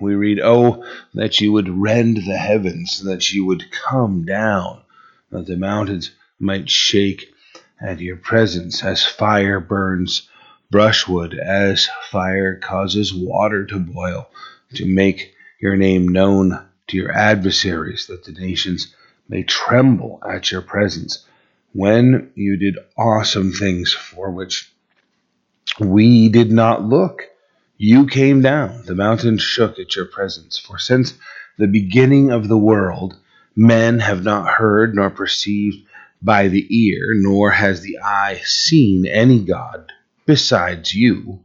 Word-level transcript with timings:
We 0.00 0.14
read, 0.14 0.40
Oh, 0.40 0.84
that 1.14 1.40
you 1.40 1.52
would 1.52 1.68
rend 1.68 2.18
the 2.18 2.36
heavens, 2.36 3.02
that 3.04 3.32
you 3.32 3.44
would 3.46 3.70
come 3.70 4.24
down, 4.24 4.82
that 5.30 5.46
the 5.46 5.56
mountains 5.56 6.10
might 6.38 6.68
shake 6.68 7.32
at 7.80 8.00
your 8.00 8.16
presence, 8.16 8.82
as 8.82 9.04
fire 9.04 9.60
burns 9.60 10.28
brushwood, 10.70 11.34
as 11.34 11.88
fire 12.10 12.56
causes 12.56 13.14
water 13.14 13.64
to 13.66 13.78
boil, 13.78 14.28
to 14.74 14.84
make 14.86 15.34
your 15.60 15.76
name 15.76 16.08
known 16.08 16.66
to 16.88 16.96
your 16.96 17.12
adversaries, 17.12 18.06
that 18.06 18.24
the 18.24 18.32
nations 18.32 18.94
may 19.28 19.42
tremble 19.42 20.20
at 20.28 20.50
your 20.50 20.62
presence. 20.62 21.24
When 21.72 22.32
you 22.34 22.56
did 22.56 22.78
awesome 22.96 23.52
things 23.52 23.92
for 23.92 24.30
which 24.30 24.70
we 25.78 26.28
did 26.28 26.50
not 26.50 26.84
look, 26.84 27.22
you 27.76 28.06
came 28.06 28.40
down, 28.40 28.82
the 28.86 28.94
mountains 28.94 29.42
shook 29.42 29.78
at 29.78 29.96
your 29.96 30.06
presence. 30.06 30.58
For 30.58 30.78
since 30.78 31.14
the 31.58 31.66
beginning 31.66 32.30
of 32.30 32.48
the 32.48 32.58
world, 32.58 33.16
men 33.56 33.98
have 34.00 34.22
not 34.22 34.48
heard 34.48 34.94
nor 34.94 35.10
perceived 35.10 35.84
by 36.22 36.48
the 36.48 36.66
ear, 36.70 37.14
nor 37.14 37.50
has 37.50 37.80
the 37.82 37.98
eye 37.98 38.40
seen 38.44 39.06
any 39.06 39.40
God 39.40 39.92
besides 40.26 40.94
you 40.94 41.40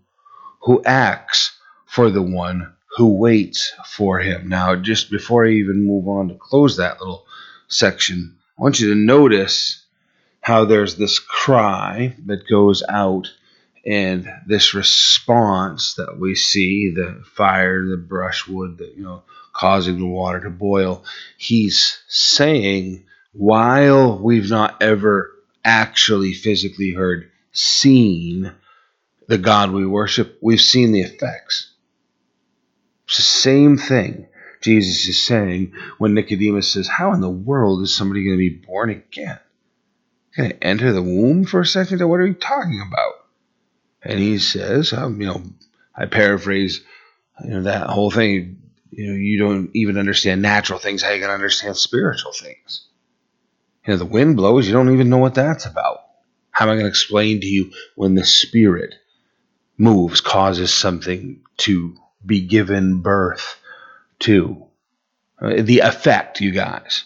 who 0.62 0.84
acts 0.86 1.58
for 1.86 2.10
the 2.10 2.22
one 2.22 2.74
who 2.98 3.08
waits 3.08 3.74
for 3.86 4.20
him. 4.20 4.48
Now, 4.48 4.76
just 4.76 5.12
before 5.12 5.46
I 5.46 5.52
even 5.52 5.86
move 5.86 6.08
on 6.08 6.30
to 6.30 6.36
close 6.36 6.78
that 6.78 7.00
little 7.00 7.26
section, 7.68 8.36
I 8.58 8.62
want 8.62 8.80
you 8.80 8.90
to 8.90 9.00
notice 9.00 9.84
how 10.42 10.66
there's 10.66 10.96
this 10.96 11.20
cry 11.20 12.16
that 12.26 12.48
goes 12.48 12.84
out 12.88 13.28
and 13.86 14.30
this 14.46 14.74
response 14.74 15.96
that 15.96 16.18
we 16.20 16.36
see 16.36 16.92
the 16.94 17.24
fire 17.34 17.86
the 17.86 17.98
brushwood 17.98 18.78
the 18.78 18.92
you 18.96 19.04
know 19.04 19.24
causing 19.54 19.98
the 19.98 20.06
water 20.06 20.42
to 20.42 20.50
boil 20.50 21.04
he's 21.38 22.00
saying 22.08 23.06
while 23.34 24.18
we've 24.18 24.50
not 24.50 24.82
ever 24.82 25.32
actually 25.64 26.34
physically 26.34 26.92
heard 26.92 27.30
seen 27.52 28.52
the 29.28 29.38
god 29.38 29.72
we 29.72 29.86
worship 29.86 30.38
we've 30.42 30.62
seen 30.62 30.92
the 30.92 31.02
effects. 31.02 31.72
It's 33.08 33.18
the 33.18 33.24
same 33.24 33.78
thing 33.78 34.28
jesus 34.62 35.08
is 35.08 35.22
saying 35.22 35.74
when 35.98 36.14
nicodemus 36.14 36.74
says 36.74 36.88
how 36.88 37.14
in 37.14 37.22
the 37.22 37.30
world 37.30 37.82
is 37.82 37.96
somebody 37.96 38.24
going 38.24 38.36
to 38.36 38.38
be 38.38 38.66
born 38.66 38.90
again? 38.90 39.40
Going 40.36 40.52
to 40.52 40.64
enter 40.64 40.92
the 40.92 41.02
womb 41.02 41.46
for 41.46 41.62
a 41.62 41.66
second? 41.66 42.08
What 42.08 42.20
are 42.20 42.28
you 42.28 42.36
talking 42.36 42.82
about 42.86 43.19
and 44.02 44.20
he 44.20 44.38
says, 44.40 44.94
um, 44.94 45.22
you 45.22 45.28
know, 45.28 45.44
I 45.96 46.06
paraphrase, 46.06 46.82
you 47.44 47.52
know, 47.52 47.64
that 47.64 47.88
whole 47.88 48.12
thing. 48.12 48.58
You 48.92 49.08
know, 49.08 49.14
you 49.14 49.38
don't 49.38 49.70
even 49.76 49.98
understand 49.98 50.42
natural 50.42 50.80
things. 50.80 51.04
How 51.04 51.12
you 51.12 51.22
gonna 51.22 51.34
understand 51.34 51.78
spiritual 51.78 52.32
things? 52.34 52.88
You 53.86 53.94
know, 53.94 53.98
the 53.98 54.06
wind 54.06 54.36
blows. 54.36 54.68
You 54.68 54.74
don't 54.74 54.94
even 54.94 55.10
know 55.10 55.18
what 55.18 55.36
that's 55.36 55.66
about. 55.66 56.00
How 56.52 56.66
am 56.66 56.72
I 56.72 56.74
going 56.74 56.86
to 56.86 56.90
explain 56.90 57.40
to 57.40 57.48
you 57.48 57.72
when 57.96 58.16
the 58.16 58.26
spirit 58.26 58.96
moves, 59.78 60.20
causes 60.20 60.74
something 60.74 61.42
to 61.58 61.96
be 62.26 62.42
given 62.42 63.02
birth 63.02 63.60
to? 64.20 64.66
Uh, 65.42 65.62
the 65.62 65.80
effect, 65.80 66.42
you 66.42 66.52
guys. 66.52 67.06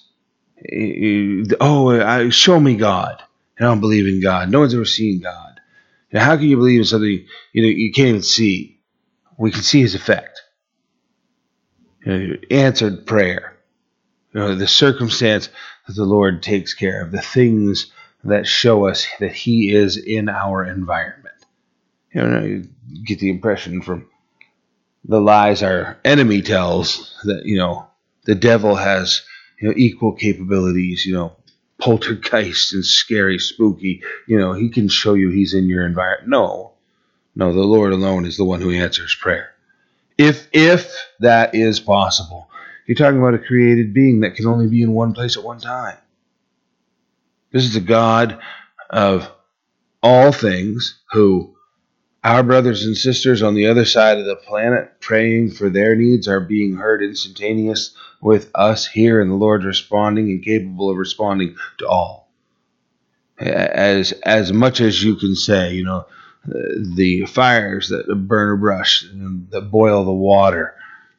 Oh, 1.61 2.30
show 2.31 2.59
me 2.59 2.75
God. 2.75 3.21
I 3.59 3.64
don't 3.64 3.80
believe 3.80 4.08
in 4.08 4.21
God. 4.21 4.49
No 4.49 4.61
one's 4.61 4.73
ever 4.73 4.86
seen 4.86 5.21
God. 5.21 5.53
Now, 6.14 6.23
how 6.23 6.38
can 6.38 6.45
you 6.45 6.58
believe 6.58 6.80
in 6.80 6.86
something 6.86 7.25
you 7.52 7.61
know 7.61 7.67
you 7.67 7.92
can't 7.92 8.09
even 8.09 8.22
see? 8.22 8.80
We 9.38 9.52
can 9.52 9.64
see 9.64 9.81
his 9.81 9.95
effect. 9.95 10.39
You 12.05 12.28
know, 12.28 12.36
answered 12.52 13.08
prayer. 13.08 13.58
You 14.33 14.39
know, 14.39 14.55
the 14.55 14.67
circumstance 14.67 15.50
that 15.88 15.95
the 15.95 16.05
Lord 16.05 16.44
takes 16.44 16.73
care 16.73 17.02
of, 17.02 17.11
the 17.11 17.22
things 17.22 17.92
that 18.23 18.47
show 18.47 18.88
us 18.88 19.05
that 19.20 19.33
He 19.33 19.73
is 19.73 19.98
in 19.98 20.30
our 20.30 20.64
environment. 20.64 21.36
You 22.14 22.21
know, 22.21 22.43
you 22.43 22.70
get 23.05 23.20
the 23.20 23.30
impression 23.30 23.82
from 23.82 24.08
the 25.05 25.20
lies 25.20 25.64
our 25.64 25.99
enemy 26.05 26.42
tells 26.42 27.20
that 27.23 27.45
you 27.45 27.58
know 27.58 27.88
the 28.26 28.36
devil 28.36 28.76
has 28.76 29.23
you 29.59 29.67
know 29.67 29.73
equal 29.76 30.14
capabilities. 30.14 31.05
You 31.05 31.14
know, 31.14 31.36
poltergeist 31.83 32.73
and 32.73 32.86
scary, 32.86 33.38
spooky. 33.38 34.02
You 34.26 34.39
know, 34.39 34.54
he 34.54 34.70
can 34.70 34.88
show 34.88 35.16
you 35.16 35.30
he's 35.30 35.54
in 35.54 35.67
your 35.67 35.86
environment. 35.86 36.30
No, 36.30 36.71
no, 37.36 37.52
the 37.52 37.60
Lord 37.60 37.92
alone 37.92 38.26
is 38.26 38.38
the 38.38 38.45
one 38.45 38.61
who 38.61 38.71
answers 38.71 39.14
prayer. 39.16 39.49
If 40.17 40.48
if 40.54 40.94
that 41.20 41.55
is 41.55 41.82
possible, 41.82 42.49
you're 42.88 42.95
talking 42.95 43.20
about 43.20 43.33
a 43.33 43.39
created 43.39 43.94
being 43.94 44.21
that 44.21 44.36
can 44.36 44.45
only 44.45 44.67
be 44.67 44.82
in 44.82 44.94
one 44.94 45.14
place 45.14 45.36
at 45.36 45.44
one 45.44 45.60
time. 45.60 45.98
This 47.52 47.66
is 47.66 47.73
the 47.73 47.82
God 47.82 48.39
of 48.89 49.30
all 50.02 50.32
things 50.32 51.02
who 51.11 51.54
our 52.23 52.44
brothers 52.44 52.86
and 52.86 52.95
sisters 52.95 53.42
on 53.42 53.54
the 53.54 53.67
other 53.67 53.86
side 53.86 54.17
of 54.17 54.26
the 54.26 54.36
planet 54.36 55.00
praying 55.02 55.52
for 55.52 55.70
their 55.70 55.95
needs 55.95 56.28
are 56.28 56.39
being 56.39 56.76
heard 56.76 57.04
instantaneous 57.04 57.95
with 58.22 58.50
us 58.56 58.88
here 58.88 59.22
and 59.22 59.30
the 59.30 59.36
Lord 59.36 59.66
responding 59.66 60.30
and 60.30 60.44
capable 60.44 60.89
of 60.89 60.98
responding 60.98 61.56
to 61.80 61.88
all. 61.88 62.30
As 63.38 64.12
as 64.23 64.54
much 64.54 64.80
as 64.80 65.04
you 65.04 65.16
can 65.16 65.36
say, 65.36 65.73
you 65.73 65.83
know, 65.83 66.06
the 66.45 67.26
fires 67.26 67.89
that 67.89 68.08
burn 68.28 68.54
a 68.54 68.58
brush, 68.58 69.06
that 69.50 69.70
boil 69.70 70.06
the 70.06 70.14
water, 70.14 70.76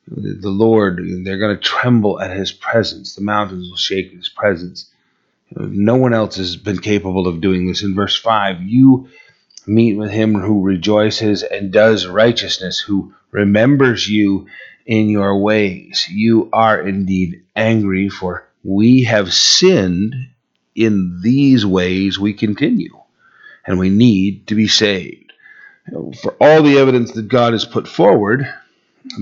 the 0.06 0.48
Lord, 0.48 1.00
they're 1.24 1.38
going 1.38 1.56
to 1.56 1.62
tremble 1.62 2.20
at 2.20 2.34
His 2.34 2.52
presence. 2.52 3.14
The 3.14 3.22
mountains 3.22 3.68
will 3.68 3.76
shake 3.76 4.06
at 4.06 4.16
His 4.16 4.28
presence. 4.28 4.90
No 5.50 5.96
one 5.96 6.14
else 6.14 6.36
has 6.36 6.56
been 6.56 6.78
capable 6.78 7.26
of 7.26 7.40
doing 7.40 7.66
this. 7.66 7.82
In 7.82 7.94
verse 7.94 8.16
5, 8.16 8.62
you 8.62 9.08
meet 9.66 9.96
with 9.96 10.10
him 10.10 10.34
who 10.34 10.62
rejoices 10.62 11.42
and 11.42 11.72
does 11.72 12.06
righteousness, 12.06 12.80
who 12.80 13.14
remembers 13.30 14.08
you 14.08 14.46
in 14.86 15.08
your 15.08 15.38
ways. 15.38 16.06
You 16.10 16.48
are 16.52 16.80
indeed 16.80 17.44
angry, 17.56 18.08
for 18.08 18.46
we 18.62 19.04
have 19.04 19.32
sinned 19.32 20.14
in 20.74 21.20
these 21.22 21.64
ways 21.64 22.18
we 22.18 22.32
continue, 22.32 22.98
and 23.66 23.78
we 23.78 23.90
need 23.90 24.46
to 24.48 24.54
be 24.54 24.68
saved. 24.68 25.32
For 26.22 26.34
all 26.40 26.62
the 26.62 26.78
evidence 26.78 27.12
that 27.12 27.28
God 27.28 27.52
has 27.52 27.64
put 27.64 27.86
forward, 27.86 28.46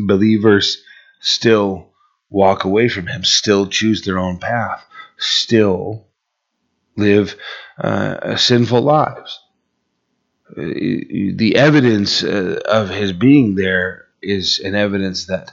believers 0.07 0.83
still 1.21 1.89
walk 2.31 2.65
away 2.65 2.89
from 2.89 3.07
Him, 3.07 3.25
still 3.25 3.67
choose 3.67 4.03
their 4.03 4.19
own 4.19 4.39
path, 4.39 4.85
still 5.19 6.07
live 6.97 7.37
uh, 7.79 8.37
sinful 8.37 8.83
lives. 8.83 9.42
Uh, 10.57 10.63
the 11.35 11.55
evidence 11.57 12.23
uh, 12.23 12.61
of 12.67 12.91
His 12.91 13.13
being 13.13 13.55
there 13.55 14.07
is 14.21 14.61
an 14.61 14.75
evidence 14.75 15.27
that 15.27 15.53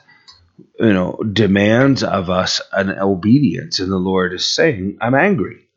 you 0.79 0.93
know 0.93 1.17
demands 1.31 2.03
of 2.03 2.29
us 2.29 2.61
an 2.71 2.89
obedience. 2.99 3.79
And 3.79 3.91
the 3.91 3.97
lord 3.97 4.33
is 4.33 4.45
saying 4.45 4.97
i'm 5.01 5.15
angry. 5.15 5.67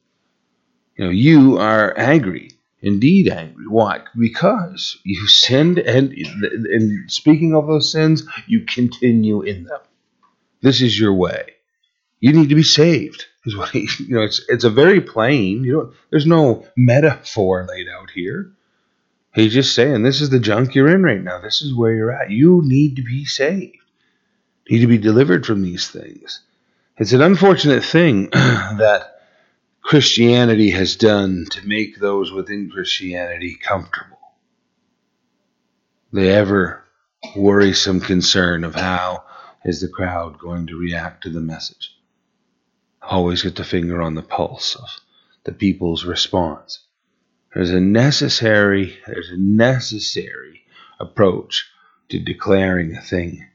You 0.97 1.05
know 1.05 1.11
you 1.11 1.59
are 1.59 1.97
angry. 1.97 2.53
Indeed 2.81 3.29
angry. 3.29 3.67
Why? 3.69 4.01
Because 4.19 4.99
you 5.05 5.29
sinned 5.29 5.79
and 5.79 6.13
in 6.13 7.05
speaking 7.07 7.55
of 7.55 7.69
those 7.69 7.91
sins 7.91 8.27
you 8.47 8.65
continue 8.65 9.43
in 9.43 9.65
them. 9.65 9.81
This 10.61 10.83
is 10.83 10.99
your 10.99 11.15
way. 11.15 11.55
You 12.19 12.33
need 12.33 12.49
to 12.49 12.57
be 12.57 12.65
saved 12.65 13.27
is 13.45 13.57
what 13.57 13.71
he 13.71 13.89
you 13.99 14.17
know 14.17 14.23
it's 14.23 14.45
it's 14.49 14.65
a 14.65 14.71
very 14.71 15.01
plain 15.01 15.65
you 15.65 15.73
know 15.73 15.93
there's 16.11 16.27
no 16.27 16.67
metaphor 16.77 17.67
laid 17.69 17.89
out 17.89 18.11
here 18.11 18.53
He's 19.35 19.55
just 19.55 19.75
saying, 19.75 20.03
this 20.03 20.21
is 20.21 20.31
the 20.31 20.39
junk 20.39 20.75
you're 20.75 20.95
in 20.95 21.03
right 21.03 21.23
now. 21.23 21.41
This 21.41 21.63
is 21.63 21.75
where 21.75 21.95
you're 21.95 22.13
at. 22.13 22.31
You 22.31 22.63
need 22.65 22.97
to 22.97 23.03
be 23.03 23.25
saved. 23.25 23.77
You 24.67 24.77
need 24.77 24.83
to 24.83 24.89
be 24.89 24.99
delivered 24.99 25.47
from 25.47 25.63
these 25.63 25.89
things. 25.89 26.41
It's 26.99 27.13
an 27.13 27.23
unfortunate 27.23 27.83
thing 27.83 28.29
that 28.33 29.23
Christianity 29.81 30.71
has 30.71 30.97
done 30.97 31.47
to 31.51 31.67
make 31.67 31.99
those 31.99 32.31
within 32.31 32.71
Christianity 32.71 33.57
comfortable. 33.61 34.19
The 36.13 36.29
ever 36.29 36.85
worrisome 37.35 38.01
concern 38.01 38.65
of 38.65 38.75
how 38.75 39.25
is 39.65 39.81
the 39.81 39.89
crowd 39.89 40.39
going 40.39 40.67
to 40.67 40.77
react 40.77 41.23
to 41.23 41.31
the 41.31 41.41
message. 41.41 41.97
Always 43.01 43.43
get 43.43 43.57
the 43.57 43.65
finger 43.65 44.03
on 44.03 44.15
the 44.15 44.23
pulse 44.23 44.75
of 44.77 44.89
the 45.45 45.53
people's 45.53 46.05
response. 46.05 46.81
There's 47.55 47.71
a 47.73 47.81
necessary, 47.81 48.97
there's 49.07 49.31
a 49.31 49.37
necessary 49.39 50.63
approach 51.01 51.71
to 52.11 52.19
declaring 52.21 52.95
a 52.97 53.01
thing 53.03 53.47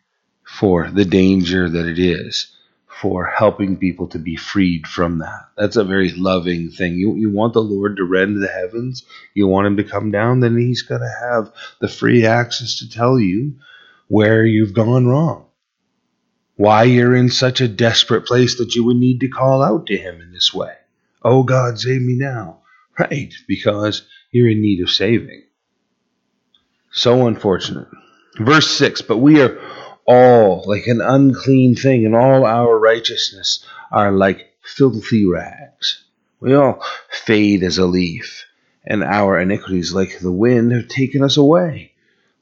for 0.46 0.90
the 0.92 1.06
danger 1.06 1.70
that 1.70 1.88
it 1.88 2.00
is, 2.00 2.52
for 3.02 3.26
helping 3.26 3.78
people 3.78 4.08
to 4.10 4.20
be 4.20 4.36
freed 4.36 4.88
from 4.88 5.20
that. 5.20 5.50
That's 5.58 5.76
a 5.78 5.84
very 5.84 6.12
loving 6.14 6.72
thing. 6.72 6.96
You, 6.96 7.16
you 7.16 7.32
want 7.32 7.54
the 7.54 7.62
Lord 7.62 7.98
to 7.98 8.04
rend 8.06 8.42
the 8.42 8.48
heavens, 8.48 9.04
you 9.34 9.48
want 9.48 9.68
Him 9.68 9.78
to 9.78 9.84
come 9.84 10.12
down, 10.12 10.40
then 10.42 10.58
He's 10.58 10.84
going 10.84 11.02
to 11.02 11.16
have 11.22 11.52
the 11.80 11.88
free 11.88 12.26
access 12.26 12.80
to 12.80 12.90
tell 12.90 13.20
you 13.20 13.56
where 14.10 14.46
you've 14.46 14.74
gone 14.74 15.08
wrong. 15.08 15.46
why 16.56 16.84
you're 16.84 17.16
in 17.16 17.30
such 17.30 17.62
a 17.62 17.68
desperate 17.68 18.26
place 18.26 18.58
that 18.58 18.76
you 18.76 18.84
would 18.86 18.98
need 18.98 19.22
to 19.22 19.28
call 19.28 19.62
out 19.64 19.88
to 19.88 19.98
Him 19.98 20.22
in 20.22 20.32
this 20.32 20.54
way. 20.54 20.74
Oh 21.24 21.44
God, 21.44 21.80
save 21.80 22.02
me 22.02 22.16
now. 22.18 22.60
Right, 23.00 23.34
because 23.48 24.08
you're 24.32 24.50
in 24.50 24.62
need 24.62 24.82
of 24.82 24.90
saving. 24.90 25.44
So 26.92 27.28
unfortunate. 27.28 27.88
Verse 28.40 28.70
6 28.72 29.02
But 29.04 29.18
we 29.18 29.42
are 29.42 29.60
all 30.06 30.64
like 30.66 30.88
an 30.88 31.02
unclean 31.02 31.76
thing, 31.76 32.06
and 32.06 32.16
all 32.16 32.46
our 32.46 32.78
righteousness 32.80 33.64
are 33.92 34.12
like 34.12 34.54
filthy 34.64 35.26
rags. 35.26 36.04
We 36.40 36.54
all 36.56 36.84
fade 37.10 37.64
as 37.64 37.78
a 37.78 37.86
leaf, 37.86 38.46
and 38.86 39.04
our 39.04 39.40
iniquities, 39.40 39.94
like 39.94 40.20
the 40.20 40.32
wind, 40.32 40.72
have 40.72 40.88
taken 40.88 41.24
us 41.24 41.38
away. 41.38 41.94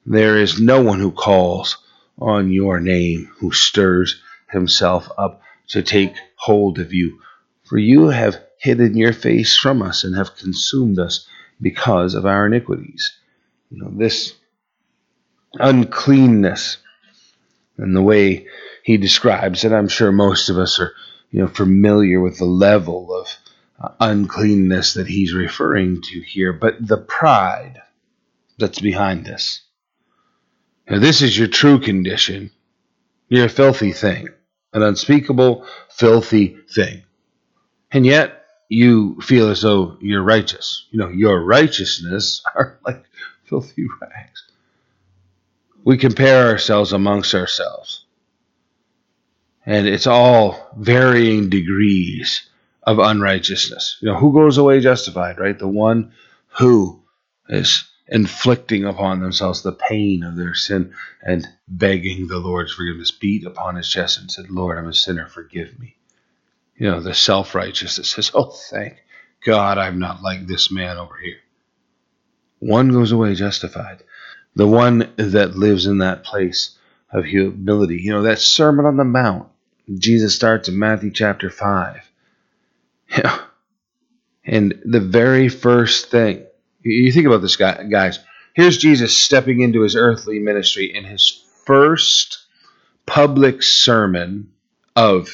There 0.05 0.37
is 0.37 0.59
no 0.59 0.81
one 0.81 0.99
who 0.99 1.11
calls 1.11 1.77
on 2.19 2.51
your 2.51 2.79
name, 2.79 3.31
who 3.39 3.51
stirs 3.51 4.21
himself 4.49 5.09
up 5.17 5.41
to 5.69 5.81
take 5.81 6.13
hold 6.35 6.79
of 6.79 6.93
you. 6.93 7.19
For 7.63 7.77
you 7.77 8.09
have 8.09 8.39
hidden 8.65 8.97
your 8.97 9.13
face 9.13 9.56
from 9.56 9.83
us 9.83 10.03
and 10.03 10.15
have 10.15 10.35
consumed 10.35 10.97
us 10.97 11.27
because 11.62 12.15
of 12.15 12.25
our 12.25 12.47
iniquities. 12.47 13.15
You 13.69 13.83
know, 13.83 13.91
this 13.91 14.33
uncleanness 15.53 16.77
and 17.77 17.95
the 17.95 18.01
way 18.01 18.47
he 18.83 18.97
describes 18.97 19.63
it, 19.63 19.71
I'm 19.71 19.88
sure 19.88 20.12
most 20.12 20.50
of 20.50 20.57
us 20.57 20.79
are, 20.79 20.94
you 21.29 21.41
know, 21.41 21.47
familiar 21.47 22.19
with 22.19 22.39
the 22.39 22.45
level 22.45 23.15
of 23.15 23.27
uh, 23.79 23.89
uncleanness 24.00 24.95
that 24.95 25.07
he's 25.07 25.33
referring 25.33 26.01
to 26.01 26.21
here, 26.21 26.51
but 26.51 26.75
the 26.79 26.97
pride 26.97 27.81
that's 28.57 28.79
behind 28.79 29.25
this. 29.25 29.62
Now, 30.89 31.00
this 31.00 31.21
is 31.21 31.38
your 31.38 31.50
true 31.50 31.79
condition. 31.79 32.50
You're 33.29 33.45
a 33.45 33.50
filthy 33.50 33.91
thing, 33.91 34.29
an 34.73 34.81
unspeakable, 34.81 35.67
filthy 35.89 36.57
thing. 36.73 37.03
And 37.91 38.06
yet, 38.06 38.34
you 38.69 39.19
feel 39.21 39.50
as 39.50 39.62
though 39.62 39.97
you're 40.01 40.23
righteous. 40.23 40.85
You 40.91 41.00
know, 41.00 41.09
your 41.09 41.44
righteousness 41.44 42.41
are 42.56 42.79
like 42.85 43.03
filthy 43.44 43.88
rags. 44.01 44.44
We 45.83 45.97
compare 45.97 46.47
ourselves 46.50 46.94
amongst 46.94 47.35
ourselves. 47.35 48.06
And 49.65 49.88
it's 49.88 50.07
all 50.07 50.69
varying 50.77 51.50
degrees 51.50 52.47
of 52.83 53.00
unrighteousness. 53.00 53.97
You 54.00 54.09
know, 54.09 54.17
who 54.17 54.33
goes 54.33 54.57
away 54.57 54.79
justified, 54.79 55.39
right? 55.39 55.57
The 55.57 55.67
one 55.67 56.13
who 56.59 57.01
is 57.50 57.83
inflicting 58.07 58.85
upon 58.85 59.19
themselves 59.19 59.63
the 59.63 59.71
pain 59.71 60.23
of 60.23 60.35
their 60.35 60.53
sin 60.53 60.94
and 61.23 61.47
begging 61.67 62.27
the 62.27 62.38
Lord's 62.38 62.73
forgiveness, 62.73 63.12
beat 63.12 63.45
upon 63.45 63.75
his 63.75 63.89
chest 63.89 64.19
and 64.19 64.31
said, 64.31 64.50
Lord, 64.51 64.77
I'm 64.77 64.88
a 64.88 64.94
sinner, 64.94 65.27
forgive 65.27 65.79
me. 65.79 65.95
You 66.77 66.92
know, 66.92 67.00
the 67.00 67.13
self 67.13 67.56
righteous 67.56 67.95
that 67.95 68.06
says, 68.06 68.31
Oh, 68.33 68.51
thank 68.51 68.98
God 69.45 69.77
I'm 69.77 70.00
not 70.00 70.22
like 70.22 70.45
this 70.45 70.72
man 70.72 70.98
over 70.98 71.16
here. 71.18 71.38
One 72.60 72.89
goes 72.89 73.12
away 73.12 73.36
justified. 73.36 74.04
The 74.56 74.68
one 74.68 75.13
that 75.18 75.56
lives 75.56 75.86
in 75.86 76.00
that 76.00 76.24
place 76.24 76.77
of 77.12 77.25
humility. 77.25 78.01
You 78.01 78.12
know, 78.12 78.24
that 78.24 78.39
Sermon 78.39 78.86
on 78.86 78.98
the 78.98 79.04
Mount, 79.04 79.50
Jesus 79.94 80.36
starts 80.36 80.68
in 80.68 80.80
Matthew 80.80 81.12
chapter 81.12 81.50
5. 81.50 82.12
Yeah. 83.10 83.39
And 84.45 84.81
the 84.86 85.00
very 85.00 85.50
first 85.50 86.10
thing 86.12 86.45
you 86.86 87.12
think 87.12 87.25
about 87.25 87.42
this 87.42 87.56
guy, 87.56 87.83
guys. 87.83 88.19
Here's 88.54 88.77
Jesus 88.77 89.18
stepping 89.18 89.62
into 89.62 89.81
his 89.81 89.95
earthly 89.95 90.39
ministry 90.39 90.94
in 90.94 91.04
his 91.04 91.44
first 91.66 92.45
public 93.06 93.63
sermon 93.63 94.51
of 94.95 95.30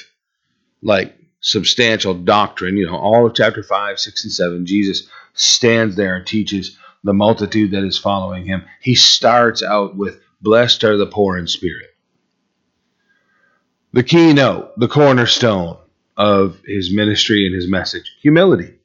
like 0.82 1.16
substantial 1.42 2.14
doctrine. 2.14 2.78
You 2.78 2.88
know, 2.88 2.96
all 2.96 3.26
of 3.26 3.34
chapter 3.34 3.64
5, 3.64 4.00
6, 4.00 4.24
and 4.24 4.34
7, 4.34 4.66
Jesus 4.66 5.08
stands 5.34 5.96
there 5.96 6.16
and 6.16 6.26
teaches 6.26 6.78
the 7.04 7.14
multitude 7.14 7.72
that 7.72 7.84
is 7.84 7.98
following 7.98 8.46
him. 8.46 8.64
He 8.80 8.96
starts 8.96 9.62
out 9.62 9.96
with, 9.96 10.20
Blessed 10.42 10.84
are 10.84 10.98
the 10.98 11.06
poor 11.06 11.38
in 11.38 11.48
spirit. 11.48 11.90
The 13.94 14.04
keynote, 14.04 14.80
the 14.80 14.88
cornerstone 14.88 15.78
of 16.16 16.60
his 16.66 16.94
ministry 16.94 17.46
and 17.46 17.54
his 17.54 17.68
message 17.68 18.12
humility. 18.22 18.76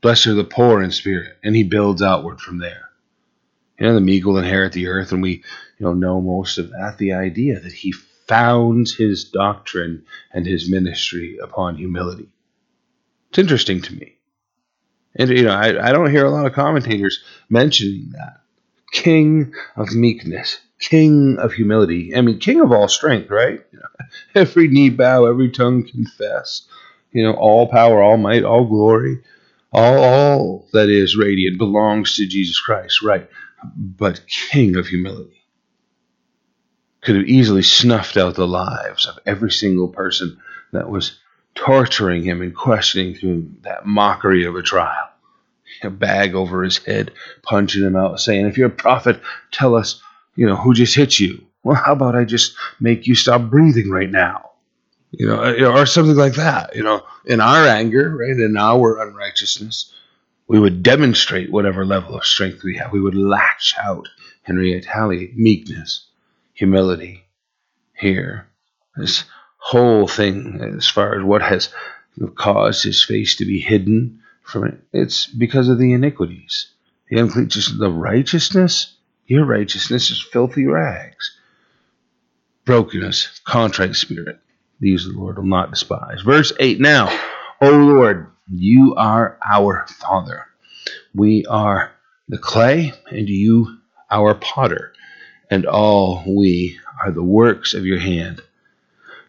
Blessed 0.00 0.28
are 0.28 0.34
the 0.34 0.44
poor 0.44 0.82
in 0.82 0.90
spirit. 0.90 1.36
And 1.44 1.54
he 1.54 1.62
builds 1.62 2.02
outward 2.02 2.40
from 2.40 2.58
there. 2.58 2.88
You 3.78 3.86
know, 3.86 3.94
the 3.94 4.00
meek 4.00 4.24
will 4.24 4.38
inherit 4.38 4.72
the 4.72 4.88
earth, 4.88 5.12
and 5.12 5.22
we 5.22 5.42
you 5.78 5.86
know 5.86 5.94
know 5.94 6.20
most 6.20 6.58
of 6.58 6.70
that. 6.70 6.96
The 6.98 7.14
idea 7.14 7.60
that 7.60 7.72
he 7.72 7.94
founds 8.30 8.94
his 8.94 9.24
doctrine 9.24 10.04
and 10.32 10.46
his 10.46 10.70
ministry 10.70 11.38
upon 11.42 11.76
humility. 11.76 12.28
It's 13.30 13.38
interesting 13.40 13.82
to 13.82 13.94
me. 13.94 14.18
And 15.16 15.30
you 15.30 15.42
know, 15.42 15.54
I, 15.54 15.88
I 15.88 15.92
don't 15.92 16.10
hear 16.10 16.24
a 16.24 16.30
lot 16.30 16.46
of 16.46 16.52
commentators 16.52 17.22
mentioning 17.48 18.12
that. 18.12 18.40
King 18.92 19.52
of 19.76 19.92
meekness, 19.94 20.58
king 20.78 21.38
of 21.38 21.52
humility. 21.52 22.14
I 22.14 22.20
mean, 22.20 22.38
king 22.38 22.60
of 22.60 22.72
all 22.72 22.88
strength, 22.88 23.30
right? 23.30 23.60
You 23.72 23.78
know, 23.78 24.06
every 24.34 24.68
knee 24.68 24.90
bow, 24.90 25.26
every 25.26 25.50
tongue 25.50 25.86
confess. 25.86 26.62
You 27.12 27.24
know, 27.24 27.32
all 27.32 27.66
power, 27.66 28.00
all 28.00 28.16
might, 28.16 28.44
all 28.44 28.64
glory 28.64 29.22
all, 29.72 30.04
all 30.04 30.68
that 30.72 30.88
is 30.88 31.16
radiant 31.16 31.58
belongs 31.58 32.16
to 32.16 32.26
Jesus 32.26 32.60
Christ, 32.60 33.02
right? 33.02 33.28
But 33.76 34.22
King 34.26 34.76
of 34.76 34.86
humility 34.86 35.39
could 37.00 37.16
have 37.16 37.26
easily 37.26 37.62
snuffed 37.62 38.16
out 38.16 38.34
the 38.34 38.46
lives 38.46 39.06
of 39.06 39.18
every 39.26 39.50
single 39.50 39.88
person 39.88 40.38
that 40.72 40.90
was 40.90 41.18
torturing 41.54 42.22
him 42.22 42.42
and 42.42 42.54
questioning 42.54 43.14
through 43.14 43.50
that 43.62 43.86
mockery 43.86 44.44
of 44.44 44.56
a 44.56 44.62
trial. 44.62 45.08
A 45.82 45.90
bag 45.90 46.34
over 46.34 46.62
his 46.62 46.78
head, 46.78 47.12
punching 47.42 47.82
him 47.82 47.96
out, 47.96 48.20
saying, 48.20 48.46
If 48.46 48.58
you're 48.58 48.68
a 48.68 48.70
prophet, 48.70 49.20
tell 49.50 49.74
us, 49.76 50.02
you 50.36 50.46
know, 50.46 50.56
who 50.56 50.74
just 50.74 50.94
hit 50.94 51.18
you. 51.18 51.44
Well, 51.62 51.76
how 51.76 51.92
about 51.92 52.16
I 52.16 52.24
just 52.24 52.54
make 52.80 53.06
you 53.06 53.14
stop 53.14 53.42
breathing 53.50 53.90
right 53.90 54.10
now? 54.10 54.50
you 55.12 55.26
know, 55.26 55.42
uh, 55.42 55.80
or 55.80 55.86
something 55.86 56.16
like 56.16 56.34
that. 56.34 56.76
You 56.76 56.82
know, 56.82 57.02
in 57.24 57.40
our 57.40 57.66
anger, 57.66 58.16
right, 58.16 58.38
in 58.38 58.56
our 58.56 59.00
unrighteousness, 59.00 59.92
we 60.46 60.58
would 60.58 60.82
demonstrate 60.82 61.50
whatever 61.50 61.84
level 61.84 62.16
of 62.16 62.24
strength 62.24 62.62
we 62.62 62.76
have. 62.76 62.92
We 62.92 63.00
would 63.00 63.14
lash 63.14 63.74
out 63.80 64.08
and 64.46 64.58
retaliate 64.58 65.36
meekness, 65.36 66.06
humility. 66.60 67.24
Here, 67.94 68.46
this 68.94 69.24
whole 69.56 70.06
thing, 70.06 70.60
as 70.76 70.86
far 70.86 71.18
as 71.18 71.24
what 71.24 71.40
has 71.40 71.70
caused 72.34 72.84
his 72.84 73.02
face 73.02 73.36
to 73.36 73.46
be 73.46 73.60
hidden 73.60 74.20
from 74.42 74.66
it, 74.66 74.80
it's 74.92 75.26
because 75.26 75.70
of 75.70 75.78
the 75.78 75.94
iniquities, 75.94 76.68
the 77.08 77.18
unclean, 77.18 77.48
just 77.48 77.78
the 77.78 77.90
righteousness. 77.90 78.94
Your 79.24 79.46
righteousness 79.46 80.10
is 80.10 80.20
filthy 80.20 80.66
rags, 80.66 81.38
brokenness, 82.66 83.40
contrite 83.44 83.96
spirit 83.96 84.38
these 84.80 85.04
the 85.06 85.12
Lord 85.12 85.38
will 85.38 85.44
not 85.44 85.70
despise. 85.70 86.20
Verse 86.22 86.52
8 86.60 86.78
Now, 86.78 87.08
O 87.62 87.70
Lord, 87.70 88.26
you 88.50 88.94
are 88.96 89.38
our 89.46 89.86
Father. 89.88 90.46
We 91.14 91.46
are 91.46 91.92
the 92.28 92.38
clay, 92.38 92.92
and 93.10 93.28
you 93.28 93.78
our 94.10 94.34
potter, 94.34 94.92
and 95.50 95.66
all 95.66 96.22
we 96.26 96.78
are 97.02 97.10
the 97.10 97.22
works 97.22 97.74
of 97.74 97.84
your 97.84 97.98
hand. 97.98 98.40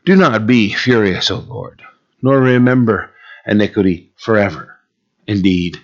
Do 0.06 0.16
not 0.16 0.48
be 0.48 0.74
furious, 0.74 1.32
O 1.32 1.40
Lord, 1.40 1.82
nor 2.22 2.40
remember 2.40 3.10
iniquity 3.46 4.12
forever. 4.18 4.78
Indeed, 5.28 5.78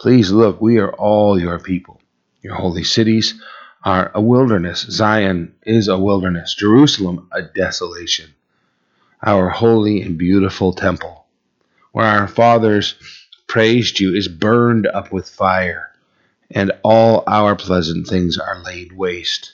please 0.00 0.30
look, 0.30 0.60
we 0.60 0.78
are 0.78 0.92
all 0.92 1.38
your 1.38 1.58
people. 1.58 2.00
Your 2.42 2.54
holy 2.54 2.84
cities 2.84 3.40
are 3.84 4.10
a 4.14 4.20
wilderness. 4.20 4.80
Zion 4.90 5.54
is 5.64 5.88
a 5.88 5.98
wilderness. 5.98 6.54
Jerusalem 6.54 7.28
a 7.32 7.42
desolation 7.42 8.34
our 9.24 9.48
holy 9.48 10.02
and 10.02 10.18
beautiful 10.18 10.72
temple, 10.72 11.24
where 11.92 12.04
our 12.04 12.28
fathers 12.28 12.94
praised 13.46 13.98
you, 13.98 14.14
is 14.14 14.28
burned 14.28 14.86
up 14.86 15.12
with 15.12 15.28
fire, 15.28 15.90
and 16.50 16.70
all 16.82 17.24
our 17.26 17.56
pleasant 17.56 18.06
things 18.06 18.36
are 18.36 18.62
laid 18.62 18.92
waste. 18.92 19.52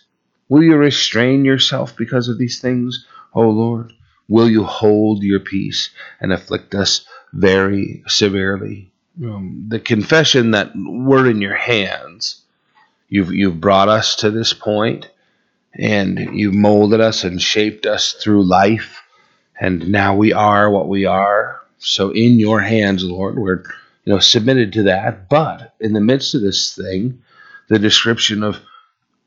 Will 0.51 0.63
you 0.63 0.77
restrain 0.77 1.47
yourself 1.47 1.97
because 1.97 2.29
of 2.29 2.37
these 2.37 2.61
things, 2.61 3.07
O 3.33 3.49
Lord? 3.49 3.95
Will 4.29 4.51
you 4.51 4.65
hold 4.65 5.23
your 5.23 5.41
peace 5.41 5.89
and 6.21 6.31
afflict 6.31 6.75
us 6.75 7.07
very 7.33 8.03
severely? 8.07 8.91
Um, 9.25 9.65
the 9.69 9.81
confession 9.81 10.51
that 10.51 10.73
we're 10.77 11.31
in 11.31 11.41
your 11.41 11.57
hands, 11.57 12.43
you've, 13.09 13.33
you've 13.33 13.61
brought 13.61 13.89
us 13.89 14.17
to 14.17 14.31
this 14.31 14.53
point, 14.53 15.09
and 15.73 16.39
you've 16.39 16.55
molded 16.55 17.01
us 17.01 17.25
and 17.25 17.41
shaped 17.41 17.87
us 17.87 18.13
through 18.13 18.43
life 18.45 19.01
and 19.61 19.91
now 19.91 20.17
we 20.17 20.33
are 20.33 20.71
what 20.71 20.89
we 20.89 21.05
are. 21.05 21.61
So 21.79 22.11
in 22.11 22.41
your 22.41 22.61
hands, 22.61 23.05
Lord, 23.05 23.39
we're 23.39 23.63
you 24.05 24.15
know 24.15 24.19
submitted 24.19 24.73
to 24.73 24.85
that. 24.85 25.29
But 25.29 25.75
in 25.79 25.93
the 25.93 26.01
midst 26.01 26.35
of 26.35 26.41
this 26.41 26.75
thing, 26.75 27.23
the 27.69 27.79
description 27.79 28.43
of 28.43 28.59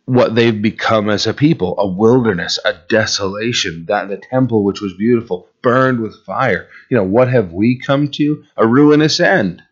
what 0.05 0.35
they've 0.35 0.61
become 0.61 1.09
as 1.09 1.27
a 1.27 1.33
people 1.33 1.75
a 1.77 1.87
wilderness, 1.87 2.59
a 2.65 2.73
desolation. 2.89 3.85
That 3.85 4.09
the 4.09 4.17
temple, 4.17 4.63
which 4.63 4.81
was 4.81 4.93
beautiful, 4.93 5.47
burned 5.61 5.99
with 5.99 6.23
fire. 6.25 6.67
You 6.89 6.97
know, 6.97 7.03
what 7.03 7.29
have 7.29 7.53
we 7.53 7.79
come 7.79 8.09
to? 8.11 8.43
A 8.57 8.67
ruinous 8.67 9.19
end. 9.19 9.63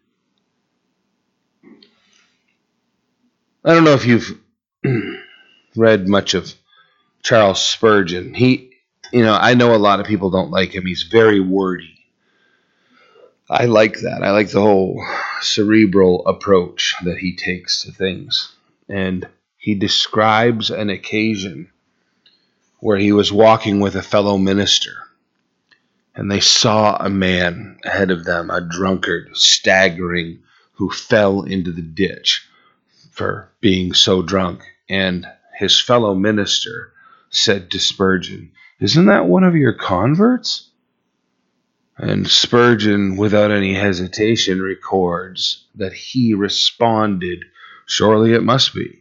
I 3.64 3.74
don't 3.74 3.84
know 3.84 3.94
if 3.94 4.06
you've 4.06 4.40
read 5.76 6.08
much 6.08 6.34
of 6.34 6.54
Charles 7.22 7.62
Spurgeon. 7.62 8.34
He, 8.34 8.72
you 9.14 9.22
know, 9.22 9.36
I 9.36 9.54
know 9.54 9.76
a 9.76 9.78
lot 9.78 10.00
of 10.00 10.08
people 10.08 10.32
don't 10.32 10.50
like 10.50 10.74
him. 10.74 10.86
He's 10.86 11.04
very 11.04 11.40
wordy. 11.40 12.00
I 13.48 13.66
like 13.66 14.00
that. 14.00 14.24
I 14.24 14.32
like 14.32 14.50
the 14.50 14.62
whole 14.62 15.06
cerebral 15.42 16.26
approach 16.26 16.96
that 17.04 17.18
he 17.18 17.36
takes 17.36 17.82
to 17.82 17.92
things. 17.92 18.56
And 18.88 19.28
he 19.62 19.76
describes 19.76 20.72
an 20.72 20.90
occasion 20.90 21.70
where 22.80 22.98
he 22.98 23.12
was 23.12 23.32
walking 23.32 23.80
with 23.80 23.96
a 23.96 24.02
fellow 24.02 24.38
minister 24.38 24.96
and 26.16 26.30
they 26.30 26.40
saw 26.40 26.98
a 26.98 27.10
man 27.10 27.78
ahead 27.86 28.12
of 28.12 28.26
them, 28.26 28.50
a 28.50 28.60
drunkard, 28.60 29.30
staggering, 29.38 30.40
who 30.74 30.90
fell 30.90 31.44
into 31.44 31.72
the 31.72 31.82
ditch 31.82 32.48
for 33.12 33.52
being 33.62 33.94
so 33.94 34.22
drunk. 34.22 34.64
And 34.90 35.28
his 35.58 35.80
fellow 35.80 36.16
minister 36.16 36.92
said 37.30 37.72
to 37.72 37.80
Spurgeon, 37.80 38.52
Isn't 38.80 39.06
that 39.06 39.28
one 39.28 39.44
of 39.44 39.56
your 39.56 39.74
converts? 39.74 40.70
And 41.98 42.28
Spurgeon, 42.28 43.16
without 43.16 43.52
any 43.52 43.76
hesitation, 43.76 44.60
records 44.60 45.66
that 45.76 45.94
he 45.94 46.34
responded, 46.34 47.46
Surely 47.86 48.34
it 48.34 48.44
must 48.44 48.74
be. 48.74 49.01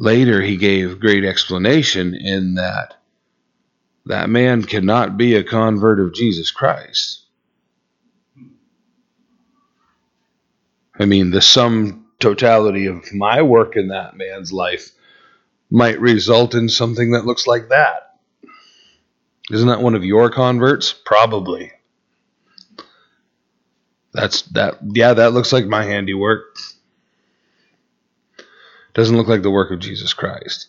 Later, 0.00 0.40
he 0.40 0.56
gave 0.56 0.98
great 0.98 1.24
explanation 1.26 2.14
in 2.14 2.54
that 2.54 2.94
that 4.06 4.30
man 4.30 4.64
cannot 4.64 5.18
be 5.18 5.34
a 5.34 5.44
convert 5.44 6.00
of 6.00 6.14
Jesus 6.14 6.50
Christ. 6.50 7.26
I 10.98 11.04
mean, 11.04 11.30
the 11.30 11.42
sum 11.42 12.06
totality 12.18 12.86
of 12.86 13.12
my 13.12 13.42
work 13.42 13.76
in 13.76 13.88
that 13.88 14.16
man's 14.16 14.54
life 14.54 14.90
might 15.70 16.00
result 16.00 16.54
in 16.54 16.70
something 16.70 17.10
that 17.10 17.26
looks 17.26 17.46
like 17.46 17.68
that. 17.68 18.16
Isn't 19.50 19.68
that 19.68 19.82
one 19.82 19.94
of 19.94 20.04
your 20.04 20.30
converts? 20.30 20.94
Probably. 21.04 21.72
That's 24.14 24.42
that. 24.52 24.78
Yeah, 24.82 25.12
that 25.12 25.34
looks 25.34 25.52
like 25.52 25.66
my 25.66 25.84
handiwork. 25.84 26.56
Doesn't 28.94 29.16
look 29.16 29.28
like 29.28 29.42
the 29.42 29.50
work 29.50 29.70
of 29.70 29.78
Jesus 29.78 30.12
Christ, 30.12 30.68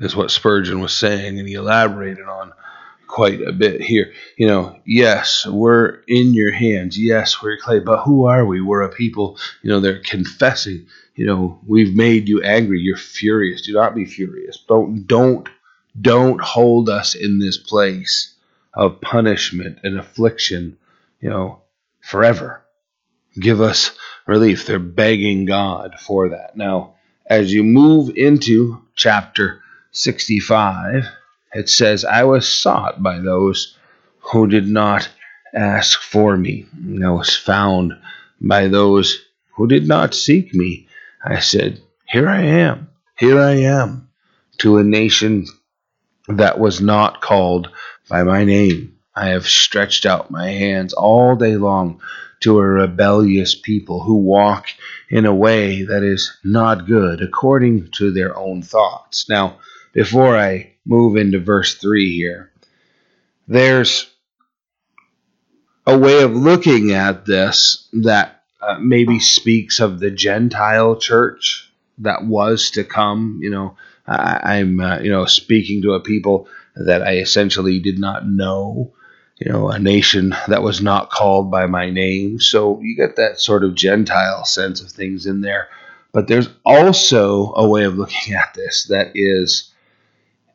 is 0.00 0.14
what 0.14 0.30
Spurgeon 0.30 0.80
was 0.80 0.92
saying, 0.92 1.38
and 1.38 1.48
he 1.48 1.54
elaborated 1.54 2.26
on 2.26 2.52
quite 3.08 3.40
a 3.40 3.52
bit 3.52 3.80
here. 3.80 4.12
You 4.36 4.46
know, 4.46 4.78
yes, 4.84 5.46
we're 5.46 6.00
in 6.06 6.34
your 6.34 6.52
hands. 6.52 6.98
Yes, 6.98 7.42
we're 7.42 7.58
clay, 7.58 7.80
but 7.80 8.04
who 8.04 8.26
are 8.26 8.44
we? 8.44 8.60
We're 8.60 8.82
a 8.82 8.88
people, 8.88 9.38
you 9.62 9.70
know, 9.70 9.80
they're 9.80 10.00
confessing, 10.00 10.86
you 11.16 11.26
know, 11.26 11.58
we've 11.66 11.96
made 11.96 12.28
you 12.28 12.42
angry. 12.42 12.80
You're 12.80 12.96
furious. 12.96 13.62
Do 13.62 13.72
not 13.72 13.94
be 13.94 14.04
furious. 14.04 14.62
Don't, 14.68 15.06
don't, 15.06 15.48
don't 16.00 16.40
hold 16.40 16.88
us 16.88 17.16
in 17.16 17.40
this 17.40 17.58
place 17.58 18.34
of 18.72 19.00
punishment 19.00 19.80
and 19.82 19.98
affliction, 19.98 20.76
you 21.20 21.28
know, 21.28 21.62
forever. 22.00 22.62
Give 23.40 23.60
us 23.60 23.90
relief. 24.26 24.66
They're 24.66 24.78
begging 24.78 25.44
God 25.46 25.94
for 25.98 26.28
that. 26.28 26.56
Now, 26.56 26.94
as 27.28 27.52
you 27.52 27.62
move 27.62 28.10
into 28.16 28.82
chapter 28.96 29.60
65, 29.92 31.06
it 31.52 31.68
says, 31.68 32.04
I 32.04 32.24
was 32.24 32.48
sought 32.48 33.02
by 33.02 33.18
those 33.20 33.76
who 34.20 34.46
did 34.46 34.66
not 34.66 35.08
ask 35.54 36.00
for 36.00 36.36
me. 36.36 36.66
I 37.04 37.10
was 37.10 37.36
found 37.36 37.92
by 38.40 38.68
those 38.68 39.18
who 39.56 39.66
did 39.66 39.86
not 39.86 40.14
seek 40.14 40.54
me. 40.54 40.88
I 41.24 41.40
said, 41.40 41.80
Here 42.06 42.28
I 42.28 42.42
am, 42.42 42.88
here 43.18 43.40
I 43.40 43.52
am, 43.52 44.08
to 44.58 44.78
a 44.78 44.84
nation 44.84 45.46
that 46.28 46.58
was 46.58 46.80
not 46.80 47.20
called 47.20 47.70
by 48.08 48.22
my 48.22 48.44
name. 48.44 48.96
I 49.14 49.28
have 49.28 49.48
stretched 49.48 50.06
out 50.06 50.30
my 50.30 50.48
hands 50.48 50.92
all 50.92 51.34
day 51.34 51.56
long 51.56 52.00
to 52.40 52.58
a 52.58 52.66
rebellious 52.66 53.54
people 53.54 54.02
who 54.02 54.16
walk 54.16 54.68
in 55.08 55.26
a 55.26 55.34
way 55.34 55.82
that 55.82 56.02
is 56.02 56.36
not 56.44 56.86
good 56.86 57.20
according 57.20 57.90
to 57.96 58.12
their 58.12 58.36
own 58.36 58.62
thoughts. 58.62 59.28
Now, 59.28 59.58
before 59.92 60.36
I 60.36 60.72
move 60.84 61.16
into 61.16 61.40
verse 61.40 61.74
3 61.74 62.14
here, 62.14 62.52
there's 63.46 64.10
a 65.86 65.96
way 65.96 66.22
of 66.22 66.36
looking 66.36 66.92
at 66.92 67.24
this 67.24 67.88
that 67.94 68.42
uh, 68.60 68.78
maybe 68.78 69.18
speaks 69.18 69.80
of 69.80 69.98
the 69.98 70.10
Gentile 70.10 70.96
church 70.96 71.72
that 71.98 72.24
was 72.24 72.70
to 72.72 72.84
come. 72.84 73.40
You 73.42 73.50
know, 73.50 73.76
I, 74.06 74.56
am 74.56 74.80
uh, 74.80 74.98
you 75.00 75.10
know 75.10 75.24
speaking 75.24 75.82
to 75.82 75.94
a 75.94 76.00
people 76.00 76.48
that 76.76 77.02
I 77.02 77.16
essentially 77.16 77.80
did 77.80 77.98
not 77.98 78.28
know 78.28 78.92
you 79.38 79.50
know, 79.50 79.68
a 79.68 79.78
nation 79.78 80.34
that 80.48 80.62
was 80.62 80.80
not 80.80 81.10
called 81.10 81.50
by 81.50 81.66
my 81.66 81.90
name. 81.90 82.40
So 82.40 82.80
you 82.80 82.96
get 82.96 83.16
that 83.16 83.40
sort 83.40 83.64
of 83.64 83.74
Gentile 83.74 84.44
sense 84.44 84.80
of 84.80 84.90
things 84.90 85.26
in 85.26 85.40
there. 85.40 85.68
But 86.12 86.26
there's 86.26 86.48
also 86.64 87.52
a 87.54 87.68
way 87.68 87.84
of 87.84 87.96
looking 87.96 88.34
at 88.34 88.54
this 88.54 88.84
that 88.84 89.12
is, 89.14 89.72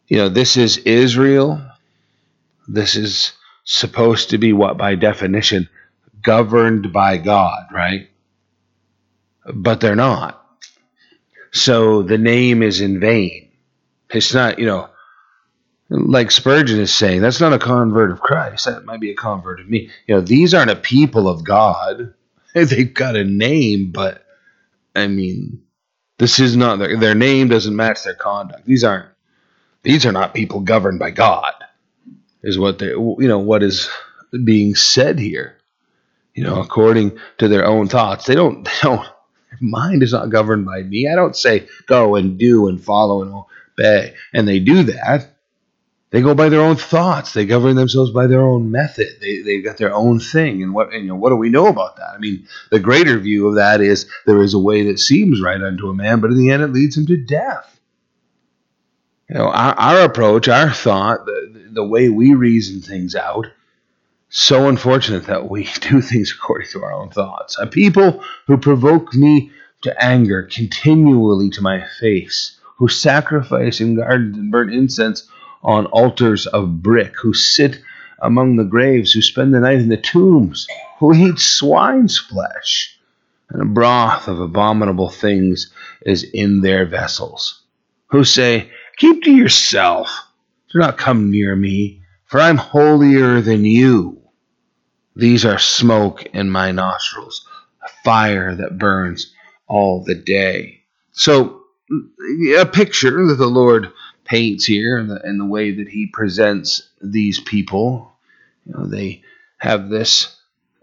you 0.08 0.18
know, 0.18 0.30
this 0.30 0.58
is 0.58 0.78
Israel. 0.78 1.62
This 2.68 2.96
is 2.96 3.32
supposed 3.64 4.32
to 4.32 4.38
be 4.38 4.52
what, 4.52 4.78
by 4.78 4.96
definition, 4.96 5.70
governed 6.22 6.92
by 6.92 7.18
God, 7.18 7.68
right? 7.72 8.10
But 9.54 9.80
they're 9.80 9.96
not. 9.96 10.40
So 11.52 12.02
the 12.02 12.18
name 12.18 12.64
is 12.64 12.82
in 12.82 13.00
vain. 13.00 13.50
It's 14.10 14.34
not, 14.34 14.60
you 14.60 14.66
know, 14.66 14.90
like 15.90 16.32
Spurgeon 16.32 16.80
is 16.80 16.94
saying, 16.94 17.22
that's 17.22 17.42
not 17.42 17.54
a 17.54 17.60
convert 17.60 18.12
of 18.12 18.20
Christ. 18.20 18.66
That 18.66 18.86
might 18.86 19.00
be 19.00 19.12
a 19.12 19.16
convert 19.16 19.60
of 19.60 19.70
me. 19.70 19.90
You 20.08 20.16
know, 20.16 20.22
these 20.22 20.54
aren't 20.54 20.72
a 20.72 20.76
people 20.76 21.28
of 21.28 21.44
God. 21.44 22.14
They've 22.54 22.94
got 22.94 23.16
a 23.16 23.24
name, 23.24 23.92
but 23.92 24.26
I 24.96 25.08
mean, 25.08 25.64
this 26.18 26.40
is 26.40 26.56
not 26.56 26.80
their, 26.80 26.98
their 26.98 27.16
name 27.16 27.48
doesn't 27.48 27.76
match 27.76 28.04
their 28.04 28.16
conduct. 28.16 28.66
These 28.66 28.84
aren't 28.84 29.10
these 29.82 30.06
are 30.06 30.12
not 30.12 30.34
people 30.34 30.62
governed 30.62 31.00
by 31.00 31.12
God. 31.12 31.54
Is 32.42 32.58
what 32.58 32.80
they 32.80 32.90
you 32.90 33.16
know 33.20 33.40
what 33.40 33.64
is 33.64 33.90
being 34.44 34.76
said 34.76 35.20
here. 35.20 35.58
You 36.34 36.44
know, 36.44 36.62
according 36.62 37.20
to 37.38 37.48
their 37.48 37.66
own 37.66 37.88
thoughts, 37.88 38.26
they 38.26 38.36
don't. 38.36 38.68
They 38.82 38.90
don't. 38.90 39.08
Mind 39.62 40.02
is 40.02 40.14
not 40.14 40.32
governed 40.32 40.66
by 40.66 40.82
me. 40.82 41.08
I 41.08 41.16
don't 41.16 41.38
say 41.38 41.68
go 41.86 42.16
and 42.16 42.40
do 42.40 42.68
and 42.68 42.84
follow 42.84 43.22
and 43.22 43.44
obey, 43.78 44.16
and 44.34 44.48
they 44.48 44.58
do 44.60 44.82
that 44.82 45.33
they 46.14 46.22
go 46.22 46.36
by 46.36 46.50
their 46.50 46.62
own 46.62 46.76
thoughts. 46.76 47.34
They 47.34 47.48
govern 47.48 47.76
themselves 47.76 48.12
by 48.12 48.28
their 48.28 48.44
own 48.44 48.70
method. 48.70 49.08
They 49.20 49.42
they've 49.42 49.64
got 49.64 49.78
their 49.78 49.96
own 49.96 50.20
thing. 50.20 50.62
And 50.62 50.72
what 50.72 50.94
and, 50.94 51.02
you 51.02 51.10
know 51.10 51.16
what 51.16 51.32
do 51.32 51.36
we 51.36 51.50
know 51.50 51.66
about 51.66 51.96
that? 51.96 52.12
I 52.14 52.20
mean, 52.20 52.48
the 52.70 52.80
greater 52.80 53.18
view 53.18 53.48
of 53.48 53.56
that 53.56 53.82
is 53.82 54.08
there 54.28 54.44
is 54.44 54.54
a 54.54 54.60
way 54.60 54.84
that 54.84 55.00
seems 55.00 55.42
right 55.42 55.60
unto 55.60 55.90
a 55.90 55.94
man, 55.94 56.20
but 56.20 56.30
in 56.30 56.38
the 56.38 56.52
end 56.52 56.62
it 56.62 56.68
leads 56.68 56.96
him 56.96 57.08
to 57.08 57.18
death. 57.18 57.80
You 59.28 59.40
know, 59.40 59.48
our, 59.48 59.74
our 59.74 60.02
approach, 60.02 60.48
our 60.48 60.70
thought, 60.70 61.26
the, 61.26 61.70
the 61.72 61.84
way 61.84 62.10
we 62.10 62.36
reason 62.36 62.82
things 62.82 63.16
out, 63.16 63.48
so 64.30 64.70
unfortunate 64.70 65.26
that 65.26 65.50
we 65.50 65.64
do 65.82 66.00
things 66.00 66.32
according 66.32 66.70
to 66.74 66.84
our 66.84 66.94
own 66.94 67.10
thoughts. 67.10 67.58
A 67.60 67.66
people 67.66 68.24
who 68.46 68.58
provoke 68.58 69.16
me 69.16 69.50
to 69.82 70.04
anger 70.04 70.44
continually 70.44 71.50
to 71.50 71.64
my 71.64 71.88
face, 72.00 72.60
who 72.78 72.88
sacrifice 72.88 73.82
in 73.82 73.96
gardens 73.96 74.38
and 74.38 74.52
burn 74.52 74.72
incense 74.72 75.28
on 75.64 75.86
altars 75.88 76.46
of 76.46 76.82
brick, 76.82 77.14
who 77.22 77.34
sit 77.34 77.82
among 78.20 78.56
the 78.56 78.64
graves, 78.64 79.12
who 79.12 79.22
spend 79.22 79.54
the 79.54 79.60
night 79.60 79.80
in 79.80 79.90
the 79.90 79.98
tombs, 79.98 80.68
who 81.00 81.14
eat 81.14 81.40
swine's 81.40 82.18
flesh, 82.18 82.98
and 83.50 83.62
a 83.62 83.66
broth 83.66 84.28
of 84.28 84.40
abominable 84.40 85.10
things 85.10 85.72
is 86.06 86.24
in 86.24 86.62
their 86.62 86.86
vessels, 86.86 87.62
who 88.08 88.24
say, 88.24 88.70
Keep 88.98 89.24
to 89.24 89.32
yourself, 89.32 90.10
do 90.72 90.80
not 90.80 90.98
come 90.98 91.32
near 91.32 91.56
me, 91.56 92.02
for 92.26 92.40
I'm 92.40 92.58
holier 92.58 93.42
than 93.42 93.66
you. 93.66 94.22
These 95.16 95.46
are 95.46 95.60
smoke 95.60 96.26
in 96.34 96.50
my 96.50 96.72
nostrils, 96.72 97.48
a 97.84 97.90
fire 98.04 98.56
that 98.56 98.80
burns 98.80 99.34
all 99.68 100.04
the 100.04 100.16
day. 100.16 100.82
So, 101.12 101.62
a 102.58 102.66
picture 102.66 103.28
that 103.28 103.36
the 103.36 103.48
Lord 103.48 103.92
paints 104.26 104.66
here 104.66 104.98
and 104.98 105.10
the, 105.10 105.22
and 105.24 105.40
the 105.40 105.46
way 105.46 105.72
that 105.72 105.88
he 105.88 106.08
presents 106.08 106.88
these 107.02 107.40
people. 107.40 108.12
You 108.66 108.74
know, 108.74 108.86
they 108.86 109.24
have 109.58 109.90
this 109.90 110.36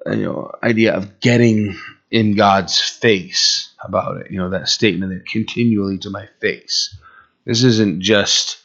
you 0.06 0.24
know 0.24 0.52
idea 0.62 0.94
of 0.94 1.20
getting 1.20 1.76
in 2.10 2.34
God's 2.34 2.78
face 2.80 3.72
about 3.82 4.18
it. 4.18 4.30
You 4.30 4.38
know, 4.38 4.50
that 4.50 4.68
statement 4.68 5.12
that 5.12 5.26
continually 5.26 5.98
to 5.98 6.10
my 6.10 6.28
face. 6.40 6.96
This 7.44 7.64
isn't 7.64 8.02
just 8.02 8.58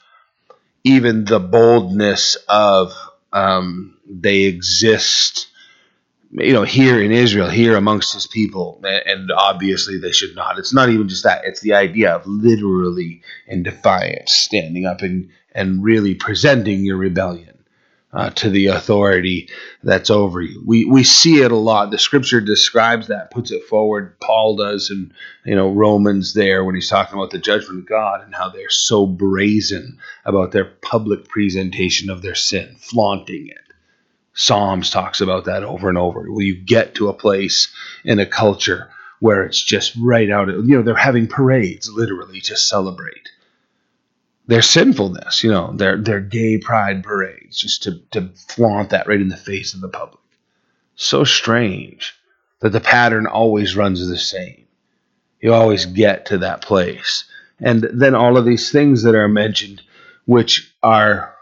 even 0.83 1.25
the 1.25 1.39
boldness 1.39 2.37
of 2.47 2.93
um, 3.33 3.97
they 4.07 4.43
exist, 4.43 5.47
you 6.37 6.53
know, 6.53 6.63
here 6.63 7.01
in 7.01 7.11
Israel, 7.11 7.49
here 7.49 7.75
amongst 7.75 8.13
his 8.13 8.27
people, 8.27 8.81
and 8.83 9.31
obviously 9.31 9.97
they 9.97 10.11
should 10.11 10.35
not. 10.35 10.59
It's 10.59 10.73
not 10.73 10.89
even 10.89 11.07
just 11.07 11.23
that. 11.23 11.45
It's 11.45 11.61
the 11.61 11.73
idea 11.73 12.13
of 12.13 12.27
literally 12.27 13.21
in 13.47 13.63
defiance, 13.63 14.33
standing 14.33 14.85
up 14.85 15.01
and, 15.01 15.29
and 15.53 15.83
really 15.83 16.13
presenting 16.15 16.83
your 16.83 16.97
rebellion 16.97 17.55
uh, 18.15 18.29
to 18.31 18.49
the 18.49 18.67
authority 18.67 19.49
that's 19.83 20.09
over 20.09 20.41
you. 20.41 20.63
We 20.65 20.85
we 20.85 21.03
see 21.03 21.41
it 21.41 21.51
a 21.51 21.57
lot. 21.57 21.91
The 21.91 21.97
scripture 21.97 22.41
describes 22.41 23.07
that, 23.07 23.31
puts 23.31 23.51
it 23.51 23.63
forward. 23.63 24.19
Paul 24.19 24.55
does, 24.55 24.89
and 24.89 25.13
you 25.45 25.55
know 25.55 25.69
Romans 25.71 26.33
there 26.33 26.63
when 26.63 26.75
he's 26.75 26.89
talking 26.89 27.17
about 27.17 27.31
the 27.31 27.39
judgment 27.39 27.79
of 27.79 27.87
God 27.87 28.23
and 28.23 28.33
how 28.33 28.49
they're 28.49 28.69
so 28.69 29.05
brazen 29.05 29.99
about 30.23 30.51
their 30.51 30.65
public 30.65 31.27
presentation 31.27 32.09
of 32.09 32.21
their 32.21 32.35
sin, 32.35 32.75
flaunting 32.79 33.47
it. 33.47 33.64
Psalms 34.35 34.89
talks 34.89 35.21
about 35.21 35.45
that 35.45 35.63
over 35.63 35.89
and 35.89 35.97
over. 35.97 36.29
Will 36.29 36.41
you 36.43 36.55
get 36.55 36.95
to 36.95 37.09
a 37.09 37.13
place 37.13 37.73
in 38.03 38.19
a 38.19 38.25
culture 38.25 38.89
where 39.19 39.43
it's 39.43 39.61
just 39.61 39.95
right 39.99 40.29
out? 40.29 40.49
You 40.49 40.61
know, 40.61 40.81
they're 40.81 40.95
having 40.95 41.27
parades 41.27 41.89
literally 41.89 42.41
to 42.41 42.55
celebrate 42.55 43.29
their 44.47 44.61
sinfulness, 44.61 45.43
you 45.43 45.51
know, 45.51 45.73
their 45.73 45.97
their 45.97 46.19
gay 46.19 46.57
pride 46.57 47.03
parades, 47.03 47.57
just 47.57 47.83
to, 47.83 47.99
to 48.11 48.29
flaunt 48.35 48.91
that 48.91 49.07
right 49.07 49.21
in 49.21 49.29
the 49.29 49.37
face 49.37 49.73
of 49.73 49.81
the 49.81 49.89
public. 49.89 50.21
So 50.95 51.23
strange 51.23 52.13
that 52.59 52.71
the 52.71 52.79
pattern 52.79 53.27
always 53.27 53.75
runs 53.75 54.07
the 54.07 54.17
same. 54.17 54.65
You 55.41 55.53
always 55.53 55.85
get 55.85 56.27
to 56.27 56.39
that 56.39 56.61
place. 56.61 57.25
And 57.59 57.87
then 57.93 58.15
all 58.15 58.37
of 58.37 58.45
these 58.45 58.71
things 58.71 59.03
that 59.03 59.15
are 59.15 59.27
mentioned, 59.27 59.81
which 60.25 60.73
are 60.83 61.34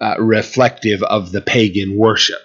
uh, 0.00 0.16
reflective 0.18 1.02
of 1.02 1.32
the 1.32 1.40
pagan 1.40 1.96
worship. 1.96 2.40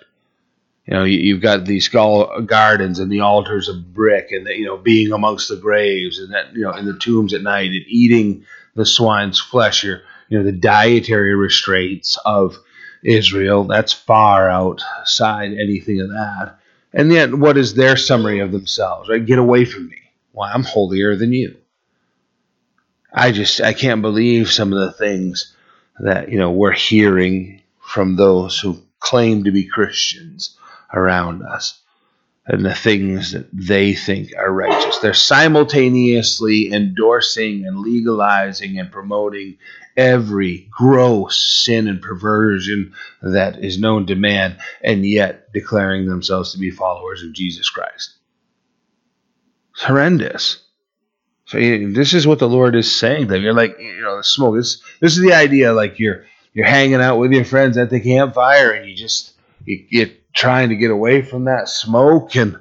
You 0.85 0.93
know, 0.95 1.03
you, 1.03 1.35
have 1.35 1.43
got 1.43 1.65
these 1.65 1.87
gardens 1.89 2.99
and 2.99 3.11
the 3.11 3.21
altars 3.21 3.69
of 3.69 3.93
brick, 3.93 4.31
and 4.31 4.45
the, 4.45 4.57
you 4.57 4.65
know, 4.65 4.77
being 4.77 5.11
amongst 5.11 5.47
the 5.47 5.57
graves, 5.57 6.19
and 6.19 6.33
that 6.33 6.53
you 6.53 6.63
know, 6.63 6.71
in 6.71 6.85
the 6.85 6.97
tombs 6.97 7.33
at 7.33 7.43
night, 7.43 7.71
and 7.71 7.85
eating 7.87 8.45
the 8.75 8.85
swine's 8.85 9.39
flesh. 9.39 9.83
You're, 9.83 10.01
you 10.29 10.37
know, 10.37 10.43
the 10.43 10.51
dietary 10.51 11.35
restraints 11.35 12.17
of 12.25 12.57
Israel. 13.03 13.65
That's 13.65 13.93
far 13.93 14.49
outside 14.49 15.53
anything 15.53 16.01
of 16.01 16.09
that. 16.09 16.57
And 16.93 17.11
yet, 17.11 17.33
what 17.33 17.57
is 17.57 17.73
their 17.73 17.95
summary 17.95 18.39
of 18.39 18.51
themselves? 18.51 19.09
Right? 19.09 19.25
Get 19.25 19.39
away 19.39 19.65
from 19.65 19.87
me. 19.87 19.97
Why, 20.31 20.51
I'm 20.51 20.63
holier 20.63 21.15
than 21.15 21.31
you. 21.31 21.57
I 23.13 23.31
just, 23.31 23.61
I 23.61 23.73
can't 23.73 24.01
believe 24.01 24.51
some 24.51 24.71
of 24.73 24.79
the 24.79 24.93
things 24.93 25.53
that, 26.01 26.29
you 26.29 26.37
know, 26.37 26.51
we're 26.51 26.71
hearing 26.71 27.61
from 27.79 28.15
those 28.15 28.59
who 28.59 28.81
claim 28.99 29.43
to 29.43 29.51
be 29.51 29.65
Christians 29.65 30.57
around 30.93 31.43
us 31.43 31.79
and 32.45 32.65
the 32.65 32.73
things 32.73 33.31
that 33.33 33.47
they 33.53 33.93
think 33.93 34.31
are 34.37 34.51
righteous. 34.51 34.97
They're 34.97 35.13
simultaneously 35.13 36.73
endorsing 36.73 37.65
and 37.65 37.79
legalizing 37.79 38.79
and 38.79 38.91
promoting 38.91 39.57
every 39.95 40.67
gross 40.71 41.63
sin 41.63 41.87
and 41.87 42.01
perversion 42.01 42.93
that 43.21 43.63
is 43.63 43.79
known 43.79 44.07
to 44.07 44.15
man, 44.15 44.57
and 44.81 45.05
yet 45.05 45.53
declaring 45.53 46.07
themselves 46.07 46.51
to 46.51 46.57
be 46.57 46.71
followers 46.71 47.23
of 47.23 47.33
Jesus 47.33 47.69
Christ. 47.69 48.15
It's 49.73 49.83
horrendous. 49.83 50.63
So 51.51 51.59
this 51.59 52.13
is 52.13 52.25
what 52.25 52.39
the 52.39 52.47
Lord 52.47 52.77
is 52.77 52.89
saying. 52.95 53.27
That 53.27 53.41
you're 53.41 53.53
like, 53.53 53.77
you 53.77 53.99
know, 53.99 54.15
the 54.15 54.23
smoke. 54.23 54.55
This 54.55 54.81
this 55.01 55.17
is 55.17 55.21
the 55.21 55.33
idea. 55.33 55.73
Like 55.73 55.99
you're 55.99 56.23
you're 56.53 56.65
hanging 56.65 57.01
out 57.01 57.17
with 57.17 57.33
your 57.33 57.43
friends 57.43 57.77
at 57.77 57.89
the 57.89 57.99
campfire, 57.99 58.71
and 58.71 58.89
you 58.89 58.95
just 58.95 59.33
you, 59.65 59.85
you 59.89 60.11
trying 60.33 60.69
to 60.69 60.77
get 60.77 60.91
away 60.91 61.23
from 61.23 61.43
that 61.45 61.67
smoke 61.67 62.37
and 62.37 62.57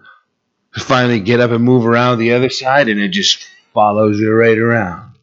finally 0.72 1.20
get 1.20 1.38
up 1.38 1.52
and 1.52 1.62
move 1.62 1.86
around 1.86 2.18
the 2.18 2.32
other 2.32 2.50
side 2.50 2.88
and 2.88 2.98
it 2.98 3.10
just 3.10 3.46
follows 3.72 4.18
you 4.18 4.32
right 4.32 4.58
around. 4.58 5.14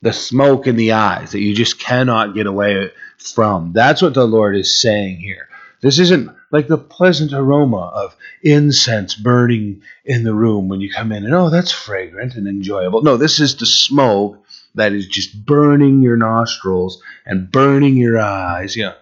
The 0.00 0.14
smoke 0.14 0.66
in 0.66 0.76
the 0.76 0.92
eyes 0.92 1.32
that 1.32 1.40
you 1.40 1.54
just 1.54 1.78
cannot 1.78 2.34
get 2.34 2.46
away 2.46 2.92
from. 3.18 3.72
That's 3.74 4.00
what 4.00 4.14
the 4.14 4.26
Lord 4.26 4.56
is 4.56 4.80
saying 4.80 5.18
here. 5.18 5.48
This 5.84 5.98
isn't 5.98 6.30
like 6.50 6.66
the 6.66 6.78
pleasant 6.78 7.34
aroma 7.34 7.92
of 7.94 8.16
incense 8.42 9.14
burning 9.14 9.82
in 10.02 10.24
the 10.24 10.32
room 10.32 10.66
when 10.68 10.80
you 10.80 10.90
come 10.90 11.12
in 11.12 11.26
and, 11.26 11.34
oh, 11.34 11.50
that's 11.50 11.72
fragrant 11.72 12.36
and 12.36 12.48
enjoyable. 12.48 13.02
No, 13.02 13.18
this 13.18 13.38
is 13.38 13.56
the 13.56 13.66
smoke 13.66 14.42
that 14.76 14.94
is 14.94 15.06
just 15.06 15.44
burning 15.44 16.00
your 16.00 16.16
nostrils 16.16 17.02
and 17.26 17.52
burning 17.52 17.98
your 17.98 18.18
eyes. 18.18 18.74
You 18.74 18.84
know, 18.84 18.94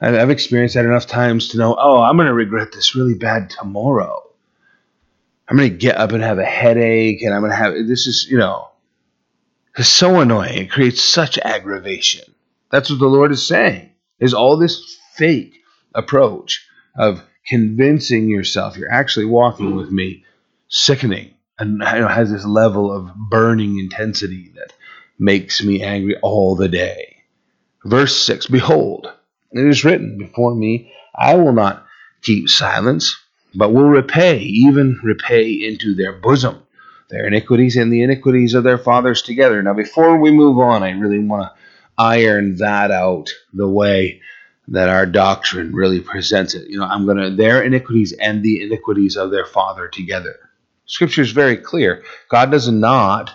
I've 0.00 0.30
experienced 0.30 0.76
that 0.76 0.86
enough 0.86 1.06
times 1.06 1.48
to 1.48 1.58
know, 1.58 1.76
oh, 1.78 2.00
I'm 2.00 2.16
going 2.16 2.28
to 2.28 2.32
regret 2.32 2.72
this 2.72 2.94
really 2.94 3.14
bad 3.14 3.50
tomorrow. 3.50 4.22
I'm 5.46 5.58
going 5.58 5.72
to 5.72 5.76
get 5.76 5.98
up 5.98 6.12
and 6.12 6.22
have 6.22 6.38
a 6.38 6.44
headache, 6.46 7.20
and 7.20 7.34
I'm 7.34 7.42
going 7.42 7.50
to 7.50 7.56
have 7.56 7.74
this 7.86 8.06
is, 8.06 8.26
you 8.30 8.38
know, 8.38 8.70
it's 9.76 9.90
so 9.90 10.20
annoying. 10.20 10.56
It 10.56 10.70
creates 10.70 11.02
such 11.02 11.36
aggravation. 11.36 12.24
That's 12.70 12.88
what 12.88 12.98
the 12.98 13.08
Lord 13.08 13.30
is 13.30 13.46
saying. 13.46 13.90
Is 14.18 14.32
all 14.32 14.56
this 14.56 14.96
fake 15.16 15.60
approach 15.94 16.66
of 16.96 17.22
convincing 17.46 18.28
yourself 18.28 18.76
you're 18.76 18.90
actually 18.90 19.26
walking 19.26 19.76
with 19.76 19.90
me, 19.90 20.24
sickening, 20.68 21.34
and 21.58 21.72
you 21.72 22.00
know, 22.00 22.08
has 22.08 22.30
this 22.30 22.44
level 22.44 22.92
of 22.92 23.14
burning 23.30 23.78
intensity 23.78 24.52
that 24.56 24.72
makes 25.18 25.62
me 25.62 25.82
angry 25.82 26.16
all 26.22 26.56
the 26.56 26.68
day. 26.68 27.16
Verse 27.84 28.16
6 28.24 28.46
Behold, 28.46 29.12
it 29.52 29.66
is 29.66 29.84
written 29.84 30.18
before 30.18 30.54
me, 30.54 30.92
I 31.14 31.36
will 31.36 31.52
not 31.52 31.86
keep 32.22 32.48
silence, 32.48 33.16
but 33.54 33.72
will 33.72 33.88
repay, 33.88 34.38
even 34.38 34.98
repay 35.02 35.50
into 35.50 35.94
their 35.94 36.12
bosom 36.12 36.64
their 37.10 37.26
iniquities 37.26 37.76
and 37.76 37.92
the 37.92 38.02
iniquities 38.02 38.54
of 38.54 38.64
their 38.64 38.78
fathers 38.78 39.22
together. 39.22 39.62
Now, 39.62 39.74
before 39.74 40.18
we 40.18 40.30
move 40.30 40.58
on, 40.58 40.82
I 40.82 40.90
really 40.90 41.18
want 41.18 41.42
to 41.42 41.52
iron 41.96 42.56
that 42.56 42.90
out 42.90 43.30
the 43.52 43.68
way 43.68 44.20
that 44.68 44.88
our 44.88 45.06
doctrine 45.06 45.74
really 45.74 46.00
presents 46.00 46.54
it. 46.54 46.68
You 46.68 46.78
know, 46.78 46.86
I'm 46.86 47.04
going 47.04 47.18
to, 47.18 47.30
their 47.30 47.62
iniquities 47.62 48.12
and 48.12 48.42
the 48.42 48.62
iniquities 48.62 49.16
of 49.16 49.30
their 49.30 49.44
father 49.44 49.88
together. 49.88 50.36
Scripture 50.86 51.22
is 51.22 51.32
very 51.32 51.56
clear. 51.56 52.02
God 52.30 52.50
does 52.50 52.68
not 52.68 53.30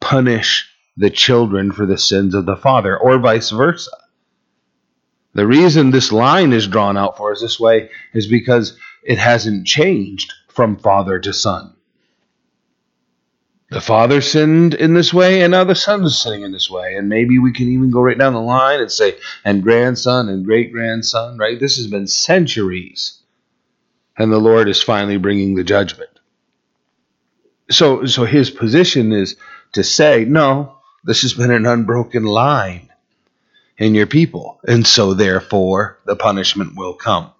punish 0.00 0.70
the 0.96 1.10
children 1.10 1.72
for 1.72 1.86
the 1.86 1.98
sins 1.98 2.34
of 2.34 2.46
the 2.46 2.56
father, 2.56 2.96
or 2.96 3.18
vice 3.18 3.50
versa. 3.50 3.90
The 5.34 5.46
reason 5.46 5.90
this 5.90 6.12
line 6.12 6.52
is 6.52 6.68
drawn 6.68 6.96
out 6.96 7.16
for 7.16 7.32
us 7.32 7.40
this 7.40 7.58
way 7.58 7.90
is 8.12 8.28
because 8.28 8.78
it 9.02 9.18
hasn't 9.18 9.66
changed 9.66 10.32
from 10.48 10.76
father 10.76 11.18
to 11.18 11.32
son. 11.32 11.74
The 13.74 13.80
father 13.80 14.20
sinned 14.20 14.74
in 14.74 14.94
this 14.94 15.12
way, 15.12 15.42
and 15.42 15.50
now 15.50 15.64
the 15.64 15.74
son 15.74 16.04
is 16.04 16.16
sinning 16.16 16.42
in 16.42 16.52
this 16.52 16.70
way. 16.70 16.94
And 16.94 17.08
maybe 17.08 17.40
we 17.40 17.52
can 17.52 17.66
even 17.66 17.90
go 17.90 18.02
right 18.02 18.16
down 18.16 18.32
the 18.32 18.40
line 18.40 18.80
and 18.80 18.90
say, 18.90 19.16
and 19.44 19.64
grandson 19.64 20.28
and 20.28 20.44
great 20.44 20.70
grandson, 20.70 21.38
right? 21.38 21.58
This 21.58 21.76
has 21.78 21.88
been 21.88 22.06
centuries. 22.06 23.18
And 24.16 24.32
the 24.32 24.38
Lord 24.38 24.68
is 24.68 24.80
finally 24.80 25.16
bringing 25.16 25.56
the 25.56 25.64
judgment. 25.64 26.10
So, 27.68 28.06
so 28.06 28.24
his 28.24 28.48
position 28.48 29.10
is 29.10 29.34
to 29.72 29.82
say, 29.82 30.24
no, 30.24 30.76
this 31.02 31.22
has 31.22 31.34
been 31.34 31.50
an 31.50 31.66
unbroken 31.66 32.22
line 32.22 32.92
in 33.76 33.96
your 33.96 34.06
people. 34.06 34.60
And 34.68 34.86
so, 34.86 35.14
therefore, 35.14 35.98
the 36.04 36.14
punishment 36.14 36.76
will 36.76 36.94
come. 36.94 37.32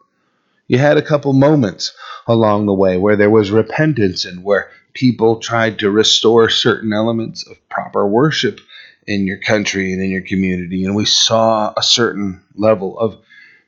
You 0.67 0.79
had 0.79 0.97
a 0.97 1.03
couple 1.03 1.33
moments 1.33 1.93
along 2.27 2.67
the 2.67 2.75
way 2.75 2.97
where 2.97 3.15
there 3.15 3.31
was 3.31 3.53
repentance 3.53 4.25
and 4.25 4.43
where 4.43 4.73
people 4.95 5.41
tried 5.41 5.81
to 5.81 5.91
restore 5.91 6.49
certain 6.49 6.93
elements 6.93 7.47
of 7.47 7.69
proper 7.69 8.07
worship 8.07 8.61
in 9.07 9.27
your 9.27 9.39
country 9.39 9.93
and 9.93 10.03
in 10.03 10.11
your 10.11 10.23
community. 10.23 10.85
And 10.85 10.95
we 10.95 11.05
saw 11.05 11.75
a 11.77 11.83
certain 11.83 12.43
level 12.55 12.99
of, 12.99 13.19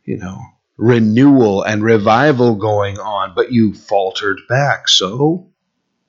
you 0.04 0.16
know, 0.16 0.40
renewal 0.76 1.62
and 1.62 1.82
revival 1.82 2.54
going 2.54 2.98
on, 2.98 3.34
but 3.34 3.52
you 3.52 3.74
faltered 3.74 4.40
back. 4.48 4.88
So 4.88 5.48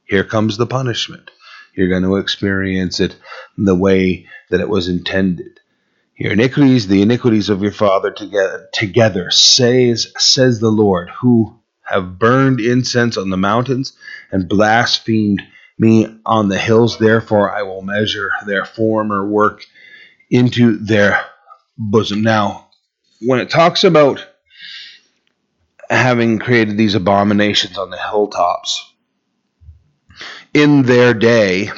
here 0.06 0.24
comes 0.24 0.58
the 0.58 0.68
punishment. 0.68 1.32
You're 1.74 1.90
going 1.90 2.04
to 2.04 2.18
experience 2.18 3.00
it 3.00 3.16
the 3.58 3.76
way 3.76 4.28
that 4.50 4.62
it 4.62 4.70
was 4.70 4.88
intended. 4.88 5.60
Your 6.16 6.34
iniquities, 6.34 6.88
the 6.88 7.02
iniquities 7.04 7.50
of 7.50 7.62
your 7.62 7.72
father 7.72 8.12
together, 8.12 8.70
together 8.74 9.30
says, 9.30 10.12
says 10.18 10.60
the 10.60 10.72
Lord, 10.72 11.12
who 11.22 11.60
have 11.88 12.20
burned 12.20 12.60
incense 12.60 13.18
on 13.18 13.30
the 13.30 13.38
mountains 13.38 13.94
and 14.32 14.50
blasphemed 14.50 15.42
me 15.80 16.08
on 16.26 16.50
the 16.50 16.58
hills. 16.58 16.98
Therefore, 16.98 17.52
I 17.52 17.64
will 17.64 17.82
measure 17.82 18.32
their 18.46 18.66
former 18.66 19.28
work 19.28 19.66
into 20.30 20.78
their 20.78 21.24
bosom. 21.78 22.22
Now, 22.22 22.70
when 23.22 23.40
it 23.40 23.50
talks 23.50 23.84
about 23.84 24.26
having 25.90 26.40
created 26.40 26.78
these 26.78 26.96
abominations 26.96 27.78
on 27.78 27.90
the 27.90 27.98
hilltops, 27.98 28.94
in 30.54 30.84
their 30.84 31.14
day, 31.14 31.70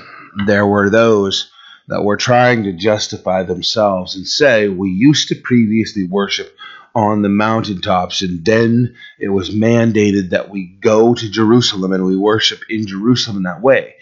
there 0.46 0.66
were 0.66 0.90
those 0.90 1.52
that 1.88 2.04
were 2.04 2.18
trying 2.18 2.64
to 2.64 2.74
justify 2.74 3.44
themselves 3.44 4.16
and 4.16 4.28
say, 4.28 4.70
We 4.70 4.90
used 4.90 5.28
to 5.30 5.36
previously 5.36 6.04
worship 6.04 6.56
on 6.96 7.22
the 7.22 7.30
mountaintops, 7.30 8.22
and 8.22 8.44
then 8.44 8.96
it 9.20 9.30
was 9.30 9.50
mandated 9.50 10.32
that 10.32 10.50
we 10.50 10.66
go 10.66 11.14
to 11.14 11.30
Jerusalem 11.30 11.94
and 11.94 12.06
we 12.06 12.16
worship 12.16 12.62
in 12.70 12.88
Jerusalem 12.88 13.38
in 13.38 13.44
that 13.44 13.62
way. 13.62 13.96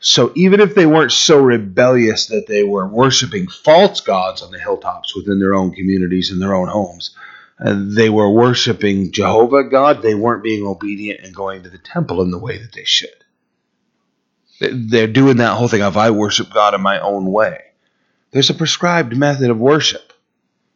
So 0.00 0.32
even 0.34 0.60
if 0.60 0.74
they 0.74 0.86
weren't 0.86 1.12
so 1.12 1.40
rebellious 1.40 2.26
that 2.26 2.48
they 2.48 2.64
were 2.64 2.88
worshiping 2.88 3.46
false 3.46 4.00
gods 4.00 4.42
on 4.42 4.50
the 4.50 4.58
hilltops 4.58 5.14
within 5.14 5.38
their 5.38 5.54
own 5.54 5.72
communities 5.72 6.30
and 6.30 6.42
their 6.42 6.54
own 6.54 6.66
homes, 6.66 7.14
uh, 7.60 7.74
they 7.78 8.10
were 8.10 8.28
worshiping 8.28 9.12
Jehovah 9.12 9.62
God. 9.62 10.02
They 10.02 10.16
weren't 10.16 10.42
being 10.42 10.66
obedient 10.66 11.20
and 11.20 11.34
going 11.34 11.62
to 11.62 11.70
the 11.70 11.78
temple 11.78 12.20
in 12.22 12.32
the 12.32 12.38
way 12.38 12.58
that 12.58 12.72
they 12.72 12.84
should. 12.84 13.10
They're 14.58 15.06
doing 15.06 15.36
that 15.36 15.56
whole 15.56 15.68
thing 15.68 15.82
of 15.82 15.96
I 15.96 16.10
worship 16.10 16.52
God 16.52 16.74
in 16.74 16.80
my 16.80 16.98
own 16.98 17.26
way. 17.26 17.60
There's 18.32 18.50
a 18.50 18.54
prescribed 18.54 19.16
method 19.16 19.50
of 19.50 19.58
worship. 19.58 20.11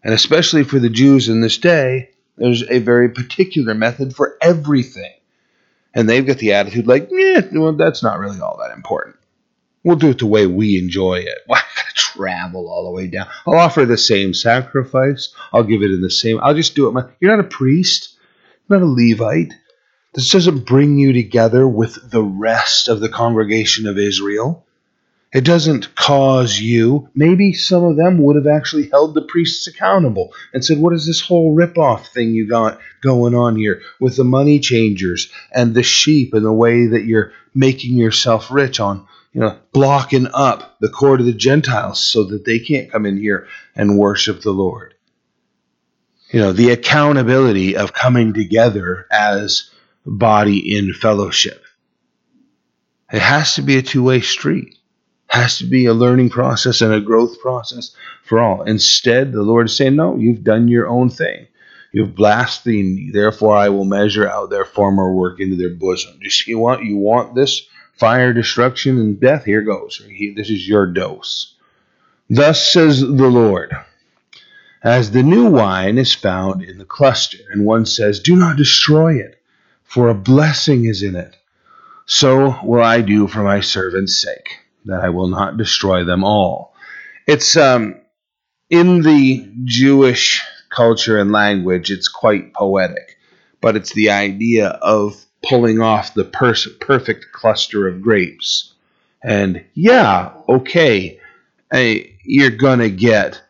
And 0.02 0.14
especially 0.14 0.64
for 0.64 0.78
the 0.78 0.90
Jews 0.90 1.28
in 1.28 1.40
this 1.40 1.58
day, 1.58 2.10
there's 2.36 2.62
a 2.68 2.78
very 2.78 3.08
particular 3.10 3.74
method 3.74 4.14
for 4.14 4.36
everything. 4.40 5.12
And 5.94 6.08
they've 6.08 6.26
got 6.26 6.38
the 6.38 6.52
attitude 6.52 6.86
like, 6.86 7.08
yeah, 7.10 7.40
well, 7.52 7.72
that's 7.72 8.02
not 8.02 8.18
really 8.18 8.40
all 8.40 8.58
that 8.58 8.74
important. 8.74 9.16
We'll 9.82 9.96
do 9.96 10.10
it 10.10 10.18
the 10.18 10.26
way 10.26 10.46
we 10.46 10.78
enjoy 10.78 11.20
it. 11.20 11.38
Why 11.46 11.60
gotta 11.76 11.94
travel 11.94 12.68
all 12.68 12.84
the 12.84 12.90
way 12.90 13.06
down? 13.06 13.28
I'll 13.46 13.54
offer 13.54 13.86
the 13.86 13.96
same 13.96 14.34
sacrifice. 14.34 15.32
I'll 15.52 15.62
give 15.62 15.82
it 15.82 15.90
in 15.90 16.02
the 16.02 16.10
same. 16.10 16.38
I'll 16.42 16.54
just 16.54 16.74
do 16.74 16.88
it. 16.88 16.92
My, 16.92 17.04
you're 17.20 17.34
not 17.34 17.44
a 17.44 17.48
priest. 17.48 18.18
You're 18.68 18.80
not 18.80 18.86
a 18.86 18.90
Levite. 18.90 19.54
This 20.12 20.30
doesn't 20.30 20.66
bring 20.66 20.98
you 20.98 21.12
together 21.12 21.66
with 21.68 22.10
the 22.10 22.22
rest 22.22 22.88
of 22.88 23.00
the 23.00 23.08
congregation 23.08 23.86
of 23.86 23.98
Israel. 23.98 24.65
It 25.36 25.44
doesn't 25.44 25.94
cause 25.94 26.58
you. 26.58 27.10
Maybe 27.14 27.52
some 27.52 27.84
of 27.84 27.98
them 27.98 28.16
would 28.22 28.36
have 28.36 28.46
actually 28.46 28.88
held 28.88 29.12
the 29.12 29.20
priests 29.20 29.66
accountable 29.66 30.32
and 30.54 30.64
said, 30.64 30.78
What 30.78 30.94
is 30.94 31.04
this 31.04 31.20
whole 31.20 31.54
ripoff 31.54 32.06
thing 32.06 32.30
you 32.30 32.48
got 32.48 32.80
going 33.02 33.34
on 33.34 33.54
here 33.54 33.82
with 34.00 34.16
the 34.16 34.24
money 34.24 34.60
changers 34.60 35.30
and 35.52 35.74
the 35.74 35.82
sheep 35.82 36.32
and 36.32 36.42
the 36.42 36.54
way 36.54 36.86
that 36.86 37.04
you're 37.04 37.32
making 37.54 37.98
yourself 37.98 38.50
rich 38.50 38.80
on, 38.80 39.06
you 39.34 39.42
know, 39.42 39.58
blocking 39.74 40.26
up 40.32 40.78
the 40.80 40.88
court 40.88 41.20
of 41.20 41.26
the 41.26 41.34
Gentiles 41.34 42.02
so 42.02 42.24
that 42.24 42.46
they 42.46 42.58
can't 42.58 42.90
come 42.90 43.04
in 43.04 43.18
here 43.18 43.46
and 43.74 43.98
worship 43.98 44.40
the 44.40 44.52
Lord? 44.52 44.94
You 46.30 46.40
know, 46.40 46.52
the 46.54 46.70
accountability 46.70 47.76
of 47.76 47.92
coming 47.92 48.32
together 48.32 49.06
as 49.10 49.68
body 50.06 50.78
in 50.78 50.94
fellowship. 50.94 51.62
It 53.12 53.20
has 53.20 53.56
to 53.56 53.62
be 53.62 53.76
a 53.76 53.82
two 53.82 54.02
way 54.02 54.22
street 54.22 54.78
has 55.28 55.58
to 55.58 55.64
be 55.64 55.86
a 55.86 55.94
learning 55.94 56.30
process 56.30 56.80
and 56.80 56.92
a 56.92 57.00
growth 57.00 57.40
process 57.40 57.94
for 58.22 58.38
all. 58.40 58.62
Instead, 58.62 59.32
the 59.32 59.42
Lord 59.42 59.66
is 59.66 59.76
saying, 59.76 59.96
No, 59.96 60.16
you've 60.16 60.44
done 60.44 60.68
your 60.68 60.88
own 60.88 61.10
thing. 61.10 61.46
You've 61.92 62.14
blasphemed 62.14 62.96
me. 62.96 63.10
Therefore, 63.10 63.56
I 63.56 63.68
will 63.70 63.84
measure 63.84 64.28
out 64.28 64.50
their 64.50 64.64
former 64.64 65.12
work 65.12 65.40
into 65.40 65.56
their 65.56 65.74
bosom. 65.74 66.20
You 66.46 66.58
want 66.58 66.84
you 66.84 66.96
want 66.96 67.34
this 67.34 67.66
fire, 67.94 68.32
destruction, 68.32 68.98
and 68.98 69.20
death? 69.20 69.44
Here 69.44 69.62
goes. 69.62 70.00
This 70.36 70.50
is 70.50 70.68
your 70.68 70.86
dose. 70.86 71.54
Thus 72.28 72.72
says 72.72 73.00
the 73.00 73.06
Lord. 73.06 73.72
As 74.82 75.10
the 75.10 75.22
new 75.22 75.46
wine 75.46 75.98
is 75.98 76.14
found 76.14 76.62
in 76.62 76.78
the 76.78 76.84
cluster, 76.84 77.38
and 77.50 77.64
one 77.64 77.86
says, 77.86 78.20
Do 78.20 78.36
not 78.36 78.56
destroy 78.56 79.16
it, 79.16 79.40
for 79.82 80.08
a 80.08 80.14
blessing 80.14 80.84
is 80.84 81.02
in 81.02 81.16
it. 81.16 81.34
So 82.04 82.58
will 82.62 82.82
I 82.82 83.00
do 83.00 83.26
for 83.26 83.42
my 83.42 83.60
servant's 83.60 84.16
sake 84.16 84.65
that 84.86 85.00
I 85.00 85.10
will 85.10 85.28
not 85.28 85.56
destroy 85.56 86.04
them 86.04 86.24
all. 86.24 86.74
It's 87.26 87.56
um, 87.56 88.00
in 88.70 89.02
the 89.02 89.48
Jewish 89.64 90.42
culture 90.70 91.18
and 91.18 91.32
language, 91.32 91.90
it's 91.90 92.08
quite 92.08 92.52
poetic, 92.54 93.18
but 93.60 93.76
it's 93.76 93.92
the 93.92 94.10
idea 94.10 94.68
of 94.68 95.24
pulling 95.48 95.80
off 95.80 96.14
the 96.14 96.24
perfect 96.24 97.26
cluster 97.32 97.88
of 97.88 98.02
grapes. 98.02 98.74
And 99.22 99.64
yeah, 99.74 100.32
okay, 100.48 101.20
you're 101.72 102.50
going 102.50 102.80
to 102.80 102.90
get 102.90 103.42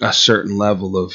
a 0.00 0.12
certain 0.12 0.58
level 0.58 0.96
of 0.96 1.14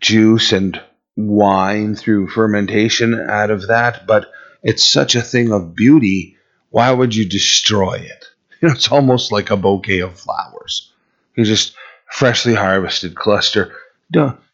juice 0.00 0.52
and 0.52 0.80
wine 1.16 1.94
through 1.94 2.28
fermentation 2.28 3.18
out 3.28 3.50
of 3.50 3.68
that, 3.68 4.06
but 4.06 4.30
it's 4.62 4.84
such 4.84 5.14
a 5.14 5.22
thing 5.22 5.52
of 5.52 5.74
beauty. 5.74 6.36
Why 6.70 6.92
would 6.92 7.14
you 7.14 7.28
destroy 7.28 7.94
it? 7.94 8.24
You 8.62 8.68
know, 8.68 8.74
it's 8.74 8.90
almost 8.90 9.32
like 9.32 9.50
a 9.50 9.56
bouquet 9.56 10.00
of 10.00 10.18
flowers. 10.18 10.90
You 11.34 11.44
just 11.44 11.74
freshly 12.10 12.54
harvested 12.54 13.14
cluster. 13.14 13.76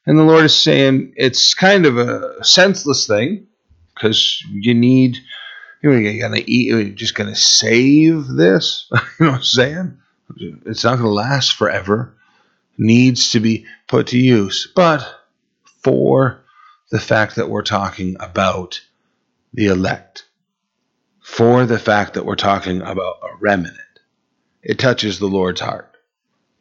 And 0.06 0.18
the 0.18 0.24
Lord 0.24 0.44
is 0.44 0.56
saying 0.56 1.14
it's 1.16 1.54
kind 1.54 1.86
of 1.86 1.96
a 1.96 2.44
senseless 2.44 3.06
thing 3.06 3.46
because 3.94 4.42
you 4.50 4.74
need, 4.74 5.18
you're 5.82 5.92
to 6.34 6.50
eat, 6.50 6.66
you're 6.66 6.84
just 6.84 7.14
going 7.14 7.30
to 7.30 7.36
save 7.36 8.26
this. 8.26 8.88
you 8.92 8.98
know 9.26 9.32
what 9.32 9.36
I'm 9.36 9.42
saying? 9.44 9.98
It's 10.66 10.82
not 10.82 10.96
going 10.96 11.06
to 11.06 11.10
last 11.10 11.52
forever. 11.52 12.14
Needs 12.78 13.30
to 13.30 13.40
be 13.40 13.66
put 13.86 14.08
to 14.08 14.18
use. 14.18 14.72
But 14.74 15.06
for 15.82 16.42
the 16.90 17.00
fact 17.00 17.36
that 17.36 17.48
we're 17.48 17.62
talking 17.62 18.16
about 18.18 18.80
the 19.52 19.66
elect, 19.66 20.24
for 21.20 21.66
the 21.66 21.78
fact 21.78 22.14
that 22.14 22.26
we're 22.26 22.34
talking 22.34 22.80
about 22.80 23.16
a 23.22 23.36
remnant, 23.38 23.76
it 24.62 24.78
touches 24.78 25.18
the 25.18 25.26
Lord's 25.26 25.60
heart. 25.60 25.90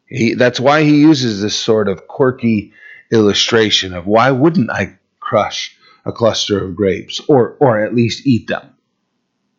He, 0.08 0.34
that's 0.34 0.60
why 0.60 0.84
he 0.84 1.00
uses 1.00 1.42
this 1.42 1.56
sort 1.56 1.88
of 1.88 2.08
quirky 2.08 2.74
illustration 3.12 3.94
of 3.94 4.08
why 4.08 4.32
wouldn't 4.32 4.70
I 4.70 4.98
crush 5.20 5.76
a 6.06 6.12
cluster 6.12 6.64
of 6.64 6.76
grapes 6.76 7.22
or 7.28 7.56
or 7.60 7.84
at 7.84 7.96
least 7.96 8.26
eat 8.26 8.48
them? 8.48 8.76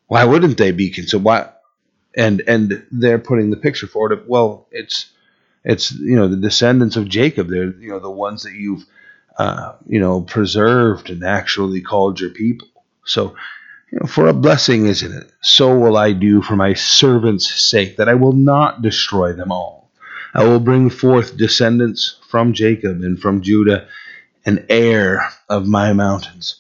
Why 0.09 0.25
wouldn't 0.25 0.59
they 0.59 0.73
be 0.73 0.91
consumed? 0.91 1.25
Why? 1.25 1.49
And 2.15 2.43
and 2.47 2.87
they're 2.91 3.19
putting 3.19 3.51
the 3.51 3.57
picture 3.57 3.87
forward 3.87 4.13
of 4.13 4.27
well, 4.27 4.67
it's 4.71 5.11
it's 5.65 5.93
you 5.93 6.17
know 6.17 6.29
the 6.29 6.37
descendants 6.37 6.97
of 6.97 7.09
Jacob. 7.09 7.49
They're 7.49 7.73
you 7.73 7.91
know 7.91 7.99
the 7.99 8.11
ones 8.11 8.43
that 8.43 8.53
you've 8.53 8.85
uh, 9.39 9.75
you 9.87 10.01
know 10.01 10.21
preserved 10.21 11.09
and 11.09 11.25
actually 11.25 11.81
called 11.81 12.21
your 12.21 12.31
people. 12.31 12.69
So 13.05 13.37
for 14.07 14.27
a 14.27 14.33
blessing, 14.33 14.87
isn't 14.87 15.13
it? 15.13 15.31
So 15.43 15.79
will 15.79 15.97
I 15.97 16.13
do 16.13 16.43
for 16.43 16.57
my 16.57 16.75
servants' 16.75 17.63
sake, 17.63 17.97
that 17.97 18.09
I 18.09 18.15
will 18.15 18.33
not 18.33 18.83
destroy 18.83 19.33
them 19.33 19.53
all. 19.53 19.91
I 20.35 20.45
will 20.45 20.61
bring 20.61 20.89
forth 20.89 21.37
descendants 21.37 22.19
from 22.29 22.55
Jacob 22.55 23.03
and 23.03 23.21
from 23.21 23.43
Judah, 23.43 23.87
an 24.47 24.65
heir 24.69 25.29
of 25.49 25.67
my 25.67 25.93
mountains. 25.93 26.57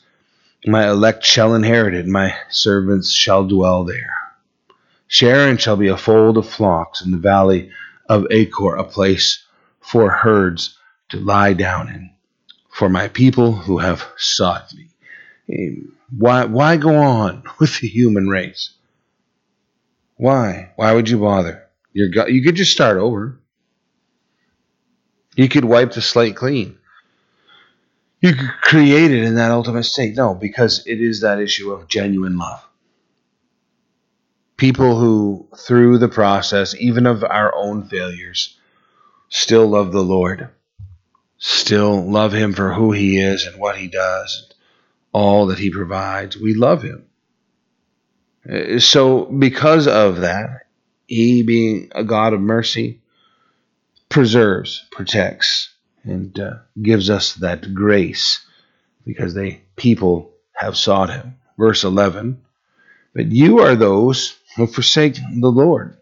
My 0.66 0.88
elect 0.88 1.24
shall 1.24 1.54
inherit 1.54 1.94
it, 1.94 2.06
my 2.06 2.36
servants 2.50 3.10
shall 3.10 3.46
dwell 3.46 3.84
there. 3.84 4.14
Sharon 5.08 5.56
shall 5.56 5.76
be 5.76 5.88
a 5.88 5.96
fold 5.96 6.36
of 6.36 6.48
flocks 6.48 7.02
in 7.02 7.10
the 7.10 7.18
valley 7.18 7.70
of 8.08 8.26
Achor, 8.30 8.76
a 8.76 8.84
place 8.84 9.44
for 9.80 10.10
herds 10.10 10.78
to 11.08 11.18
lie 11.18 11.54
down 11.54 11.88
in, 11.88 12.10
for 12.70 12.88
my 12.88 13.08
people 13.08 13.52
who 13.52 13.78
have 13.78 14.06
sought 14.16 14.72
me. 14.74 14.88
Why, 16.16 16.44
why 16.44 16.76
go 16.76 16.94
on 16.96 17.44
with 17.58 17.80
the 17.80 17.88
human 17.88 18.28
race? 18.28 18.70
Why? 20.16 20.72
Why 20.76 20.92
would 20.92 21.08
you 21.08 21.18
bother? 21.18 21.64
You're, 21.92 22.28
you 22.28 22.42
could 22.42 22.56
just 22.56 22.72
start 22.72 22.96
over. 22.96 23.40
You 25.34 25.48
could 25.48 25.64
wipe 25.64 25.92
the 25.92 26.02
slate 26.02 26.36
clean. 26.36 26.78
You 28.20 28.34
could 28.34 28.50
create 28.62 29.10
it 29.10 29.24
in 29.24 29.34
that 29.34 29.50
ultimate 29.50 29.84
state. 29.84 30.14
No, 30.14 30.34
because 30.34 30.86
it 30.86 31.00
is 31.00 31.22
that 31.22 31.40
issue 31.40 31.72
of 31.72 31.88
genuine 31.88 32.38
love. 32.38 32.64
People 34.56 34.98
who, 34.98 35.48
through 35.56 35.98
the 35.98 36.08
process, 36.08 36.74
even 36.76 37.06
of 37.06 37.24
our 37.24 37.52
own 37.52 37.88
failures, 37.88 38.56
still 39.28 39.66
love 39.66 39.90
the 39.90 40.04
Lord, 40.04 40.50
still 41.38 42.08
love 42.08 42.32
Him 42.32 42.52
for 42.52 42.72
who 42.72 42.92
He 42.92 43.18
is 43.18 43.44
and 43.44 43.58
what 43.58 43.76
He 43.76 43.88
does, 43.88 44.51
all 45.12 45.46
that 45.46 45.58
He 45.58 45.70
provides. 45.70 46.36
We 46.36 46.54
love 46.54 46.82
Him. 46.82 47.04
Uh, 48.50 48.78
so, 48.78 49.24
because 49.26 49.86
of 49.86 50.20
that, 50.20 50.66
He, 51.06 51.42
being 51.42 51.90
a 51.94 52.04
God 52.04 52.32
of 52.32 52.40
mercy, 52.40 53.00
preserves, 54.08 54.84
protects, 54.90 55.70
and 56.04 56.38
uh, 56.38 56.54
gives 56.80 57.08
us 57.10 57.34
that 57.34 57.72
grace 57.74 58.44
because 59.06 59.34
they 59.34 59.62
people 59.76 60.32
have 60.52 60.76
sought 60.76 61.10
Him. 61.10 61.36
Verse 61.58 61.84
11 61.84 62.42
But 63.14 63.30
you 63.30 63.60
are 63.60 63.76
those 63.76 64.36
who 64.56 64.66
forsake 64.66 65.14
the 65.14 65.50
Lord, 65.50 65.96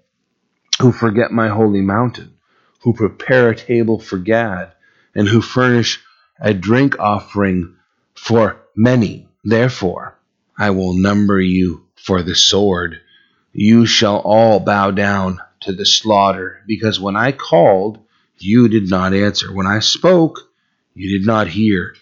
who 0.80 0.92
forget 0.92 1.30
my 1.30 1.48
holy 1.48 1.82
mountain, 1.82 2.34
who 2.82 2.94
prepare 2.94 3.50
a 3.50 3.56
table 3.56 3.98
for 3.98 4.18
Gad, 4.18 4.72
and 5.14 5.28
who 5.28 5.42
furnish 5.42 6.00
a 6.40 6.54
drink 6.54 6.98
offering 6.98 7.76
for 8.14 8.56
Meni. 8.82 9.28
Therefore, 9.44 10.18
I 10.58 10.70
will 10.70 10.94
number 10.94 11.38
you 11.38 11.84
for 11.96 12.22
the 12.22 12.34
sword, 12.34 13.00
you 13.52 13.84
shall 13.84 14.16
all 14.16 14.58
bow 14.58 14.90
down 14.90 15.38
to 15.60 15.72
the 15.72 15.84
slaughter, 15.84 16.62
because 16.66 16.98
when 16.98 17.14
I 17.14 17.32
called, 17.32 17.98
you 18.38 18.68
did 18.68 18.88
not 18.88 19.12
answer. 19.12 19.52
When 19.52 19.66
I 19.66 19.80
spoke, 19.80 20.40
you 20.94 21.18
did 21.18 21.26
not 21.26 21.48
hear, 21.48 21.94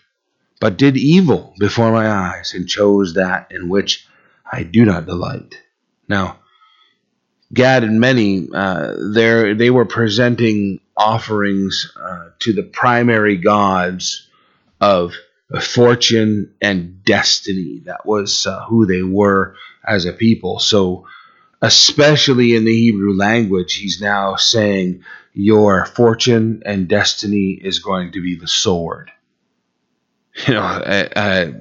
but 0.60 0.78
did 0.78 0.96
evil 0.96 1.52
before 1.58 1.90
my 1.90 2.08
eyes, 2.08 2.54
and 2.54 2.68
chose 2.68 3.14
that 3.14 3.50
in 3.50 3.68
which 3.68 4.06
I 4.50 4.62
do 4.62 4.84
not 4.84 5.06
delight. 5.06 5.60
Now, 6.08 6.38
Gad 7.52 7.82
and 7.82 7.98
Meni, 7.98 8.50
uh, 8.54 8.94
they 9.56 9.70
were 9.70 9.84
presenting 9.84 10.78
offerings 10.96 11.90
uh, 12.00 12.28
to 12.40 12.52
the 12.52 12.62
primary 12.62 13.36
gods 13.36 14.28
of 14.80 15.14
fortune 15.60 16.54
and 16.60 17.04
destiny. 17.04 17.82
That 17.86 18.04
was 18.04 18.46
uh, 18.46 18.64
who 18.66 18.86
they 18.86 19.02
were 19.02 19.56
as 19.86 20.04
a 20.04 20.12
people. 20.12 20.58
So, 20.58 21.06
especially 21.62 22.54
in 22.54 22.64
the 22.64 22.74
Hebrew 22.74 23.16
language, 23.16 23.74
he's 23.74 24.00
now 24.00 24.36
saying, 24.36 25.04
Your 25.32 25.86
fortune 25.86 26.62
and 26.66 26.88
destiny 26.88 27.52
is 27.52 27.78
going 27.78 28.12
to 28.12 28.22
be 28.22 28.36
the 28.36 28.48
sword. 28.48 29.10
You 30.46 30.54
know, 30.54 30.60
I, 30.62 31.08
I, 31.16 31.54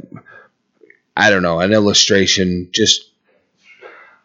I 1.15 1.30
don't 1.32 1.41
know, 1.41 1.62
an 1.62 1.73
illustration 1.73 2.69
just 2.71 3.10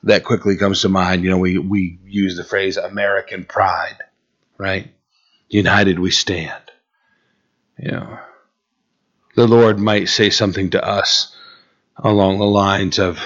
that 0.02 0.24
quickly 0.24 0.58
comes 0.58 0.82
to 0.82 0.90
mind. 0.90 1.24
You 1.24 1.30
know, 1.30 1.38
we, 1.38 1.56
we 1.56 1.98
use 2.04 2.36
the 2.36 2.44
phrase 2.44 2.76
American 2.76 3.46
pride, 3.46 3.96
right? 4.58 4.92
United 5.48 5.98
we 5.98 6.10
stand. 6.10 6.62
You 7.78 7.92
know, 7.92 8.18
the 9.34 9.46
Lord 9.46 9.78
might 9.78 10.08
say 10.08 10.30
something 10.30 10.70
to 10.70 10.84
us 10.84 11.34
along 11.96 12.38
the 12.38 12.46
lines 12.46 12.98
of, 12.98 13.18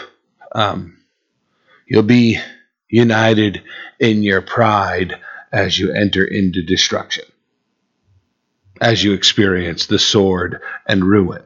um, 0.53 0.97
You'll 1.87 2.03
be 2.03 2.40
united 2.88 3.62
in 4.01 4.23
your 4.23 4.42
pride 4.42 5.14
as 5.53 5.79
you 5.79 5.92
enter 5.92 6.25
into 6.25 6.62
destruction, 6.62 7.25
as 8.81 9.03
you 9.03 9.12
experience 9.12 9.87
the 9.87 9.99
sword 9.99 10.61
and 10.87 11.05
ruin. 11.05 11.42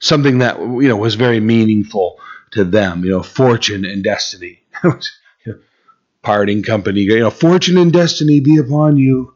Something 0.00 0.38
that 0.38 0.60
you 0.60 0.88
know 0.88 0.96
was 0.96 1.16
very 1.16 1.40
meaningful 1.40 2.18
to 2.52 2.64
them, 2.64 3.04
you 3.04 3.10
know, 3.10 3.22
fortune 3.22 3.84
and 3.84 4.04
destiny. 4.04 4.62
Parting 6.22 6.62
company, 6.64 7.02
you 7.02 7.20
know, 7.20 7.30
fortune 7.30 7.78
and 7.78 7.92
destiny 7.92 8.40
be 8.40 8.58
upon 8.58 8.96
you. 8.96 9.35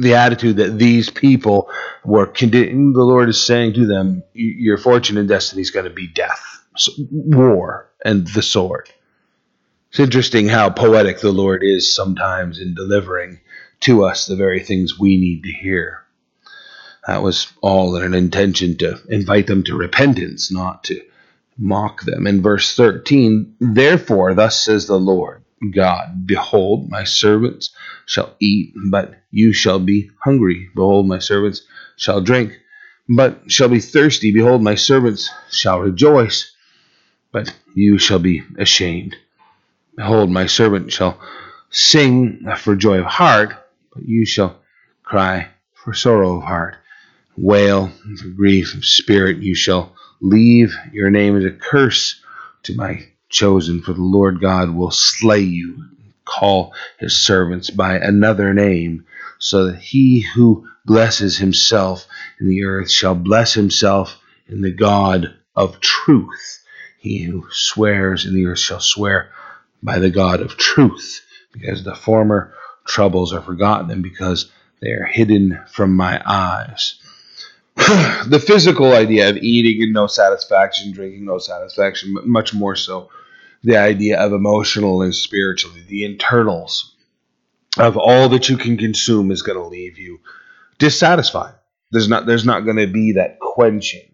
The 0.00 0.14
attitude 0.14 0.56
that 0.56 0.78
these 0.78 1.10
people 1.10 1.68
were, 2.04 2.32
the 2.32 2.92
Lord 2.94 3.28
is 3.28 3.44
saying 3.44 3.74
to 3.74 3.86
them, 3.86 4.22
your 4.32 4.78
fortune 4.78 5.18
and 5.18 5.28
destiny 5.28 5.60
is 5.60 5.70
going 5.70 5.84
to 5.84 5.90
be 5.90 6.06
death, 6.06 6.64
war, 7.10 7.90
and 8.02 8.26
the 8.28 8.40
sword. 8.40 8.88
It's 9.90 10.00
interesting 10.00 10.48
how 10.48 10.70
poetic 10.70 11.20
the 11.20 11.32
Lord 11.32 11.62
is 11.62 11.92
sometimes 11.92 12.58
in 12.60 12.74
delivering 12.74 13.40
to 13.80 14.04
us 14.04 14.24
the 14.24 14.36
very 14.36 14.60
things 14.60 14.98
we 14.98 15.16
need 15.18 15.42
to 15.42 15.52
hear. 15.52 16.04
That 17.06 17.22
was 17.22 17.52
all 17.60 17.96
in 17.96 18.02
an 18.02 18.14
intention 18.14 18.78
to 18.78 19.00
invite 19.08 19.48
them 19.48 19.64
to 19.64 19.76
repentance, 19.76 20.50
not 20.50 20.84
to 20.84 21.02
mock 21.58 22.04
them. 22.04 22.26
In 22.26 22.40
verse 22.40 22.74
13, 22.74 23.56
therefore, 23.60 24.34
thus 24.34 24.62
says 24.62 24.86
the 24.86 24.98
Lord 24.98 25.39
God, 25.74 26.26
Behold, 26.26 26.90
my 26.90 27.04
servants 27.04 27.70
shall 28.06 28.34
eat, 28.40 28.72
but 28.90 29.14
you 29.30 29.52
shall 29.52 29.78
be 29.78 30.10
hungry. 30.24 30.70
Behold, 30.74 31.06
my 31.06 31.18
servants 31.18 31.62
shall 31.96 32.22
drink, 32.22 32.58
but 33.08 33.50
shall 33.50 33.68
be 33.68 33.80
thirsty. 33.80 34.32
Behold, 34.32 34.62
my 34.62 34.74
servants 34.74 35.30
shall 35.50 35.80
rejoice, 35.80 36.54
but 37.30 37.54
you 37.74 37.98
shall 37.98 38.18
be 38.18 38.42
ashamed. 38.58 39.16
Behold, 39.96 40.30
my 40.30 40.46
servant 40.46 40.92
shall 40.92 41.20
sing 41.70 42.46
for 42.56 42.74
joy 42.74 42.98
of 42.98 43.06
heart, 43.06 43.54
but 43.92 44.08
you 44.08 44.24
shall 44.24 44.60
cry 45.02 45.48
for 45.74 45.92
sorrow 45.92 46.38
of 46.38 46.42
heart. 46.42 46.76
Wail 47.36 47.88
for 47.88 48.28
grief 48.28 48.74
of 48.74 48.84
spirit. 48.84 49.38
You 49.38 49.54
shall 49.54 49.94
leave 50.20 50.74
your 50.92 51.10
name 51.10 51.36
as 51.36 51.44
a 51.44 51.50
curse 51.50 52.22
to 52.64 52.74
my 52.74 53.06
chosen, 53.30 53.80
for 53.80 53.92
the 53.92 54.02
Lord 54.02 54.40
God 54.40 54.70
will 54.70 54.90
slay 54.90 55.40
you, 55.40 55.84
call 56.24 56.74
his 56.98 57.16
servants 57.16 57.70
by 57.70 57.96
another 57.96 58.52
name, 58.52 59.06
so 59.38 59.66
that 59.66 59.80
he 59.80 60.20
who 60.20 60.68
blesses 60.84 61.38
himself 61.38 62.06
in 62.38 62.48
the 62.48 62.64
earth 62.64 62.90
shall 62.90 63.14
bless 63.14 63.54
himself 63.54 64.20
in 64.48 64.60
the 64.60 64.72
God 64.72 65.34
of 65.56 65.80
truth. 65.80 66.62
He 66.98 67.22
who 67.22 67.46
swears 67.50 68.26
in 68.26 68.34
the 68.34 68.46
earth 68.46 68.58
shall 68.58 68.80
swear 68.80 69.30
by 69.82 69.98
the 69.98 70.10
God 70.10 70.40
of 70.40 70.56
truth, 70.56 71.24
because 71.52 71.84
the 71.84 71.94
former 71.94 72.52
troubles 72.86 73.32
are 73.32 73.40
forgotten 73.42 73.90
and 73.90 74.02
because 74.02 74.50
they 74.80 74.90
are 74.90 75.06
hidden 75.06 75.60
from 75.72 75.94
my 75.94 76.20
eyes. 76.26 76.96
the 77.76 78.42
physical 78.44 78.92
idea 78.92 79.30
of 79.30 79.36
eating 79.38 79.82
and 79.82 79.92
no 79.92 80.06
satisfaction, 80.06 80.92
drinking 80.92 81.24
no 81.24 81.38
satisfaction, 81.38 82.14
but 82.14 82.26
much 82.26 82.52
more 82.52 82.76
so 82.76 83.08
the 83.62 83.76
idea 83.76 84.18
of 84.18 84.32
emotional 84.32 85.02
and 85.02 85.14
spiritually, 85.14 85.82
the 85.88 86.04
internals 86.04 86.94
of 87.78 87.96
all 87.96 88.28
that 88.30 88.48
you 88.48 88.56
can 88.56 88.76
consume 88.76 89.30
is 89.30 89.42
going 89.42 89.58
to 89.58 89.66
leave 89.66 89.98
you 89.98 90.20
dissatisfied. 90.78 91.54
There's 91.92 92.08
not 92.08 92.26
there's 92.26 92.44
not 92.44 92.64
going 92.64 92.76
to 92.76 92.86
be 92.86 93.12
that 93.12 93.38
quenching. 93.38 94.10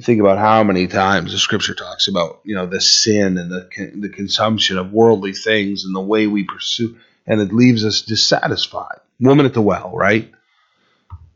think 0.00 0.20
about 0.20 0.38
how 0.38 0.62
many 0.62 0.86
times 0.86 1.32
the 1.32 1.38
scripture 1.38 1.74
talks 1.74 2.08
about 2.08 2.40
you 2.44 2.54
know 2.54 2.66
the 2.66 2.80
sin 2.80 3.38
and 3.38 3.50
the 3.50 3.68
the 3.96 4.08
consumption 4.08 4.78
of 4.78 4.92
worldly 4.92 5.32
things 5.32 5.84
and 5.84 5.94
the 5.94 6.00
way 6.00 6.26
we 6.26 6.44
pursue, 6.44 6.96
and 7.26 7.40
it 7.40 7.52
leaves 7.52 7.84
us 7.84 8.02
dissatisfied. 8.02 9.00
Woman 9.20 9.46
at 9.46 9.54
the 9.54 9.62
well, 9.62 9.92
right? 9.94 10.30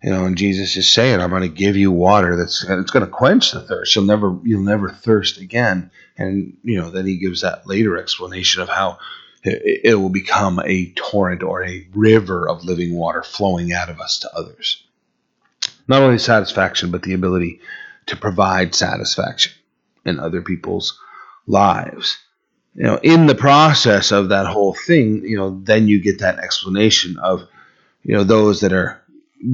You 0.03 0.11
know, 0.11 0.27
and 0.27 0.37
Jesus 0.37 0.77
is 0.77 0.89
saying, 0.89 1.21
"I'm 1.21 1.31
going 1.31 1.43
to 1.43 1.49
give 1.49 1.77
you 1.77 1.91
water 1.91 2.37
that's 2.37 2.63
it's 2.63 2.91
going 2.91 3.05
to 3.05 3.11
quench 3.11 3.51
the 3.51 3.61
thirst. 3.61 3.95
You'll 3.95 4.05
never 4.05 4.39
you'll 4.45 4.63
never 4.63 4.91
thirst 4.91 5.39
again." 5.39 5.91
And 6.17 6.57
you 6.63 6.81
know, 6.81 6.91
then 6.91 7.07
he 7.07 7.19
gives 7.19 7.41
that 7.41 7.67
later 7.67 7.99
explanation 7.99 8.63
of 8.63 8.69
how 8.69 8.99
it, 9.43 9.81
it 9.85 9.95
will 9.97 10.11
become 10.11 10.61
a 10.65 10.93
torrent 10.93 11.43
or 11.43 11.65
a 11.65 11.87
river 11.95 12.49
of 12.49 12.65
living 12.65 12.95
water 12.95 13.23
flowing 13.23 13.73
out 13.73 13.91
of 13.91 14.01
us 14.01 14.21
to 14.21 14.35
others. 14.35 14.85
Not 15.89 16.03
only 16.03 16.19
satisfaction, 16.19 16.91
but 16.91 17.03
the 17.03 17.15
ability 17.15 17.61
to 18.07 18.17
provide 18.17 18.75
satisfaction 18.75 19.53
in 20.05 20.19
other 20.19 20.43
people's 20.43 21.01
lives. 21.47 22.19
You 22.75 22.85
know, 22.85 23.01
in 23.03 23.27
the 23.27 23.35
process 23.35 24.13
of 24.13 24.29
that 24.29 24.47
whole 24.47 24.75
thing, 24.75 25.25
you 25.25 25.37
know, 25.37 25.61
then 25.63 25.89
you 25.89 26.01
get 26.01 26.21
that 26.21 26.39
explanation 26.39 27.19
of, 27.19 27.49
you 28.03 28.15
know, 28.15 28.25
those 28.25 28.61
that 28.61 28.73
are 28.73 29.03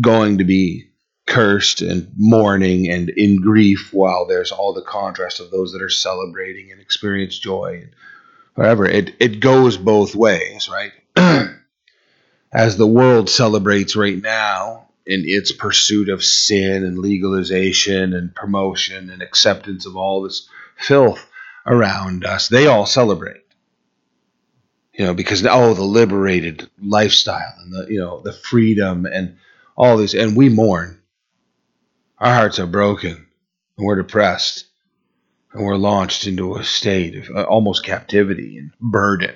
going 0.01 0.39
to 0.39 0.45
be 0.45 0.91
cursed 1.27 1.81
and 1.81 2.13
mourning 2.17 2.91
and 2.91 3.09
in 3.09 3.41
grief 3.41 3.93
while 3.93 4.27
there's 4.27 4.53
all 4.53 4.75
the 4.75 4.83
contrast 4.83 5.41
of 5.41 5.51
those 5.51 5.73
that 5.73 5.83
are 5.83 5.89
celebrating 5.89 6.71
and 6.71 6.81
experience 6.81 7.39
joy 7.39 7.81
and 7.83 7.91
whatever. 8.55 8.85
It 8.87 9.15
it 9.21 9.41
goes 9.41 9.77
both 9.77 10.15
ways 10.15 10.69
right? 10.69 10.93
As 12.53 12.77
the 12.77 12.87
world 12.87 13.29
celebrates 13.31 13.97
right 13.97 14.21
now 14.21 14.89
in 15.07 15.25
its 15.27 15.51
pursuit 15.51 16.09
of 16.09 16.23
sin 16.23 16.85
and 16.85 16.99
legalization 16.99 18.15
and 18.15 18.35
promotion 18.35 19.11
and 19.11 19.23
acceptance 19.23 19.87
of 19.87 19.97
all 19.97 20.23
this 20.23 20.49
filth 20.79 21.27
around 21.67 22.25
us 22.25 22.49
they 22.49 22.67
all 22.67 22.87
celebrate. 22.87 23.41
You 24.93 25.07
know 25.07 25.15
because 25.15 25.45
oh 25.47 25.73
the 25.73 25.83
liberated 25.83 26.69
lifestyle 26.81 27.55
and 27.61 27.73
the 27.73 27.87
you 27.91 27.99
know 27.99 28.21
the 28.21 28.33
freedom 28.35 29.07
and 29.07 29.39
all 29.77 29.97
this, 29.97 30.15
and 30.15 30.37
we 30.37 30.49
mourn. 30.49 31.01
Our 32.19 32.35
hearts 32.35 32.59
are 32.59 32.67
broken, 32.67 33.27
and 33.77 33.87
we're 33.87 33.97
depressed, 33.97 34.67
and 35.53 35.65
we're 35.65 35.77
launched 35.77 36.27
into 36.27 36.57
a 36.57 36.65
state 36.65 37.17
of 37.17 37.37
uh, 37.37 37.43
almost 37.43 37.85
captivity 37.85 38.59
and 38.59 38.71
burden. 38.81 39.35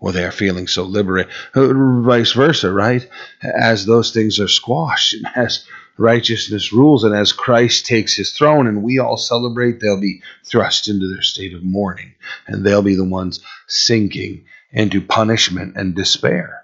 Well, 0.00 0.12
they 0.12 0.24
are 0.24 0.32
feeling 0.32 0.66
so 0.66 0.82
liberated. 0.82 1.32
Uh, 1.54 1.72
vice 2.02 2.32
versa, 2.32 2.72
right? 2.72 3.08
As 3.42 3.86
those 3.86 4.12
things 4.12 4.40
are 4.40 4.48
squashed, 4.48 5.14
and 5.14 5.26
as 5.36 5.64
righteousness 5.98 6.72
rules, 6.72 7.04
and 7.04 7.14
as 7.14 7.32
Christ 7.32 7.86
takes 7.86 8.16
his 8.16 8.32
throne, 8.32 8.66
and 8.66 8.82
we 8.82 8.98
all 8.98 9.16
celebrate, 9.16 9.80
they'll 9.80 10.00
be 10.00 10.22
thrust 10.44 10.88
into 10.88 11.08
their 11.08 11.22
state 11.22 11.54
of 11.54 11.62
mourning, 11.62 12.14
and 12.46 12.64
they'll 12.64 12.82
be 12.82 12.96
the 12.96 13.04
ones 13.04 13.40
sinking 13.66 14.44
into 14.72 15.00
punishment 15.00 15.76
and 15.76 15.94
despair. 15.94 16.61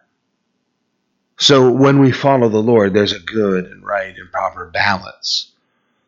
So 1.39 1.71
when 1.71 2.01
we 2.01 2.11
follow 2.11 2.49
the 2.49 2.59
Lord, 2.59 2.93
there's 2.93 3.13
a 3.13 3.21
good 3.21 3.67
and 3.67 3.85
right 3.85 4.15
and 4.17 4.31
proper 4.33 4.67
balance 4.67 5.53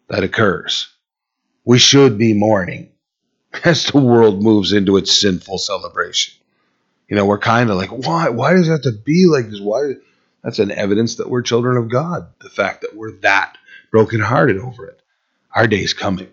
that 0.08 0.24
occurs. 0.24 0.92
We 1.64 1.78
should 1.78 2.18
be 2.18 2.34
mourning 2.34 2.90
as 3.64 3.86
the 3.86 4.00
world 4.00 4.42
moves 4.42 4.72
into 4.72 4.96
its 4.96 5.20
sinful 5.20 5.58
celebration. 5.58 6.34
You 7.08 7.16
know, 7.16 7.26
we're 7.26 7.38
kind 7.38 7.70
of 7.70 7.76
like, 7.76 7.90
why? 7.90 8.28
Why 8.30 8.54
does 8.54 8.68
it 8.68 8.72
have 8.72 8.82
to 8.82 8.92
be 8.92 9.26
like 9.26 9.48
this? 9.48 9.60
Why? 9.60 9.94
That's 10.42 10.58
an 10.58 10.72
evidence 10.72 11.16
that 11.16 11.30
we're 11.30 11.42
children 11.42 11.76
of 11.76 11.90
God. 11.90 12.26
The 12.40 12.50
fact 12.50 12.80
that 12.82 12.96
we're 12.96 13.16
that 13.18 13.56
brokenhearted 13.92 14.58
over 14.58 14.86
it. 14.86 15.00
Our 15.54 15.66
day's 15.66 15.94
coming 15.94 16.30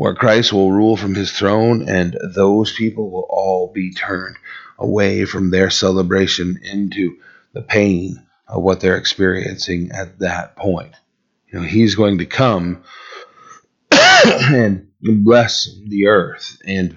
where 0.00 0.14
Christ 0.14 0.50
will 0.50 0.72
rule 0.72 0.96
from 0.96 1.14
his 1.14 1.30
throne, 1.30 1.86
and 1.86 2.16
those 2.34 2.72
people 2.72 3.10
will 3.10 3.26
all 3.28 3.70
be 3.70 3.92
turned 3.92 4.36
away 4.78 5.26
from 5.26 5.50
their 5.50 5.68
celebration 5.68 6.58
into 6.62 7.18
the 7.52 7.62
pain 7.62 8.26
of 8.46 8.62
what 8.62 8.80
they're 8.80 8.96
experiencing 8.96 9.90
at 9.92 10.18
that 10.20 10.56
point. 10.56 10.94
You 11.48 11.60
know, 11.60 11.66
he's 11.66 11.94
going 11.94 12.18
to 12.18 12.26
come 12.26 12.84
and 13.92 14.88
bless 15.00 15.68
the 15.86 16.06
earth 16.06 16.58
and 16.66 16.96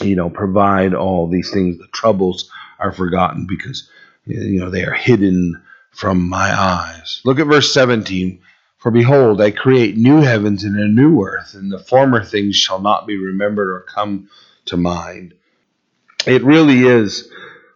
you 0.00 0.16
know 0.16 0.30
provide 0.30 0.94
all 0.94 1.28
these 1.28 1.50
things. 1.50 1.78
The 1.78 1.88
troubles 1.88 2.50
are 2.78 2.92
forgotten 2.92 3.46
because 3.48 3.88
you 4.26 4.60
know 4.60 4.70
they 4.70 4.84
are 4.84 4.94
hidden 4.94 5.62
from 5.92 6.28
my 6.28 6.52
eyes. 6.58 7.20
Look 7.24 7.38
at 7.38 7.46
verse 7.46 7.72
17 7.74 8.40
for 8.78 8.90
behold 8.90 9.42
i 9.42 9.50
create 9.50 9.98
new 9.98 10.22
heavens 10.22 10.64
and 10.64 10.74
a 10.74 10.88
new 10.88 11.22
earth 11.22 11.52
and 11.52 11.70
the 11.70 11.78
former 11.78 12.24
things 12.24 12.56
shall 12.56 12.80
not 12.80 13.06
be 13.06 13.18
remembered 13.18 13.70
or 13.70 13.80
come 13.82 14.30
to 14.66 14.76
mind. 14.76 15.34
It 16.26 16.42
really 16.42 16.84
is 16.84 17.30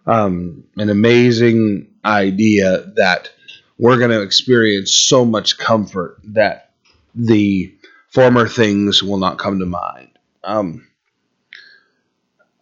um, 0.07 0.64
an 0.77 0.90
amazing 0.90 1.88
idea 2.05 2.93
that 2.97 3.31
we're 3.79 3.99
going 3.99 4.11
to 4.11 4.23
experience 4.23 4.95
so 4.95 5.25
much 5.25 5.59
comfort 5.59 6.19
that 6.25 6.71
the 7.14 7.75
former 8.11 8.47
things 8.47 9.03
will 9.03 9.19
not 9.19 9.38
come 9.38 9.59
to 9.59 9.67
mind. 9.67 10.11
Um, 10.43 10.87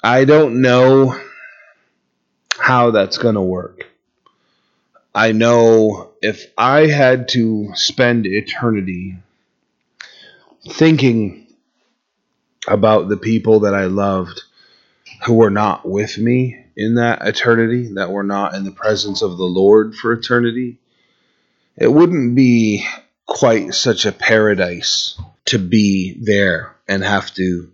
I 0.02 0.24
don't 0.24 0.62
know 0.62 1.18
how 2.58 2.90
that's 2.90 3.18
going 3.18 3.34
to 3.34 3.42
work. 3.42 3.86
I 5.14 5.32
know 5.32 6.12
if 6.22 6.46
I 6.56 6.86
had 6.86 7.28
to 7.30 7.70
spend 7.74 8.26
eternity 8.26 9.16
thinking 10.70 11.46
about 12.66 13.08
the 13.08 13.16
people 13.16 13.60
that 13.60 13.74
I 13.74 13.86
loved 13.86 14.42
who 15.26 15.34
were 15.34 15.50
not 15.50 15.86
with 15.86 16.16
me 16.16 16.61
in 16.76 16.96
that 16.96 17.26
eternity, 17.26 17.94
that 17.94 18.10
we're 18.10 18.22
not 18.22 18.54
in 18.54 18.64
the 18.64 18.70
presence 18.70 19.22
of 19.22 19.36
the 19.36 19.44
Lord 19.44 19.94
for 19.94 20.12
eternity, 20.12 20.78
it 21.76 21.88
wouldn't 21.88 22.34
be 22.34 22.86
quite 23.26 23.74
such 23.74 24.06
a 24.06 24.12
paradise 24.12 25.18
to 25.46 25.58
be 25.58 26.18
there 26.20 26.76
and 26.88 27.02
have 27.02 27.32
to 27.34 27.72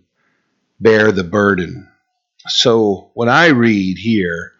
bear 0.79 1.11
the 1.11 1.23
burden. 1.23 1.89
So 2.47 3.11
when 3.13 3.29
I 3.29 3.47
read 3.47 3.97
here, 3.97 4.53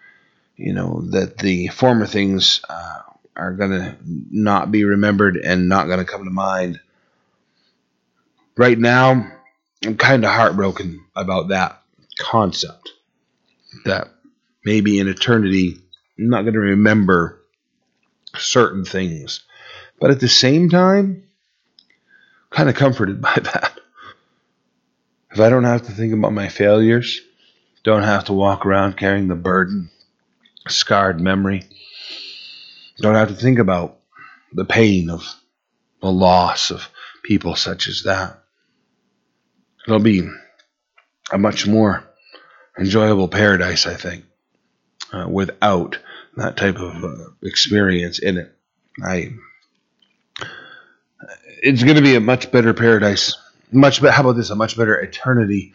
you 0.55 0.73
know, 0.73 1.01
that 1.11 1.37
the 1.37 1.67
former 1.67 2.05
things 2.05 2.61
uh, 2.69 2.99
are 3.35 3.53
going 3.53 3.71
to 3.71 3.95
not 4.03 4.71
be 4.71 4.83
remembered 4.83 5.37
and 5.37 5.69
not 5.69 5.87
going 5.87 5.99
to 5.99 6.05
come 6.05 6.25
to 6.25 6.29
mind, 6.29 6.79
right 8.57 8.77
now, 8.77 9.31
I'm 9.85 9.95
kind 9.95 10.25
of 10.25 10.31
heartbroken 10.31 11.05
about 11.15 11.49
that 11.49 11.81
concept. 12.19 12.91
That 13.85 14.09
maybe 14.63 14.99
in 14.99 15.07
eternity, 15.07 15.77
I'm 16.17 16.29
not 16.29 16.41
going 16.41 16.53
to 16.53 16.59
remember 16.59 17.41
certain 18.35 18.85
things. 18.85 19.41
But 19.99 20.11
at 20.11 20.19
the 20.19 20.29
same 20.29 20.69
time, 20.69 21.23
kind 22.49 22.69
of 22.69 22.75
comforted 22.75 23.21
by 23.29 23.35
that. 23.35 23.79
If 25.31 25.39
I 25.39 25.49
don't 25.49 25.63
have 25.63 25.83
to 25.83 25.91
think 25.91 26.13
about 26.13 26.33
my 26.33 26.49
failures, 26.49 27.21
don't 27.83 28.03
have 28.03 28.25
to 28.25 28.33
walk 28.33 28.65
around 28.65 28.97
carrying 28.97 29.27
the 29.27 29.35
burden, 29.35 29.89
scarred 30.67 31.21
memory, 31.21 31.63
don't 32.97 33.15
have 33.15 33.29
to 33.29 33.35
think 33.35 33.59
about 33.59 33.99
the 34.53 34.65
pain 34.65 35.09
of 35.09 35.23
the 36.01 36.11
loss 36.11 36.71
of 36.71 36.89
people 37.23 37.55
such 37.55 37.87
as 37.87 38.03
that. 38.03 38.43
It'll 39.87 39.99
be 39.99 40.27
a 41.31 41.37
much 41.37 41.67
more 41.67 42.03
enjoyable 42.77 43.27
paradise, 43.27 43.85
I 43.85 43.93
think, 43.95 44.25
uh, 45.13 45.27
without 45.29 45.97
that 46.37 46.57
type 46.57 46.77
of 46.77 47.03
uh, 47.03 47.29
experience 47.41 48.19
in 48.19 48.37
it. 48.37 48.55
I 49.03 49.33
it's 51.61 51.83
going 51.83 51.95
to 51.95 52.01
be 52.01 52.15
a 52.15 52.21
much 52.21 52.51
better 52.51 52.73
paradise. 52.73 53.35
Much 53.71 54.01
better. 54.01 54.13
How 54.13 54.21
about 54.21 54.35
this? 54.35 54.49
A 54.49 54.55
much 54.55 54.77
better 54.77 54.97
eternity 54.97 55.73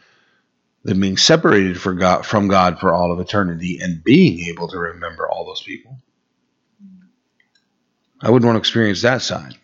than 0.85 1.01
being 1.01 1.17
separated 1.17 1.81
for 1.81 1.95
God, 1.95 2.27
from 2.27 2.49
God 2.49 2.79
for 2.79 2.93
all 2.93 3.13
of 3.13 3.21
eternity 3.21 3.79
and 3.81 4.03
being 4.03 4.41
able 4.49 4.69
to 4.69 4.79
remember 4.79 5.29
all 5.29 5.47
those 5.47 5.63
people. 5.63 5.99
I 8.21 8.31
wouldn't 8.31 8.47
want 8.47 8.57
to 8.57 8.61
experience 8.61 9.03
that 9.03 9.23
side. 9.23 9.55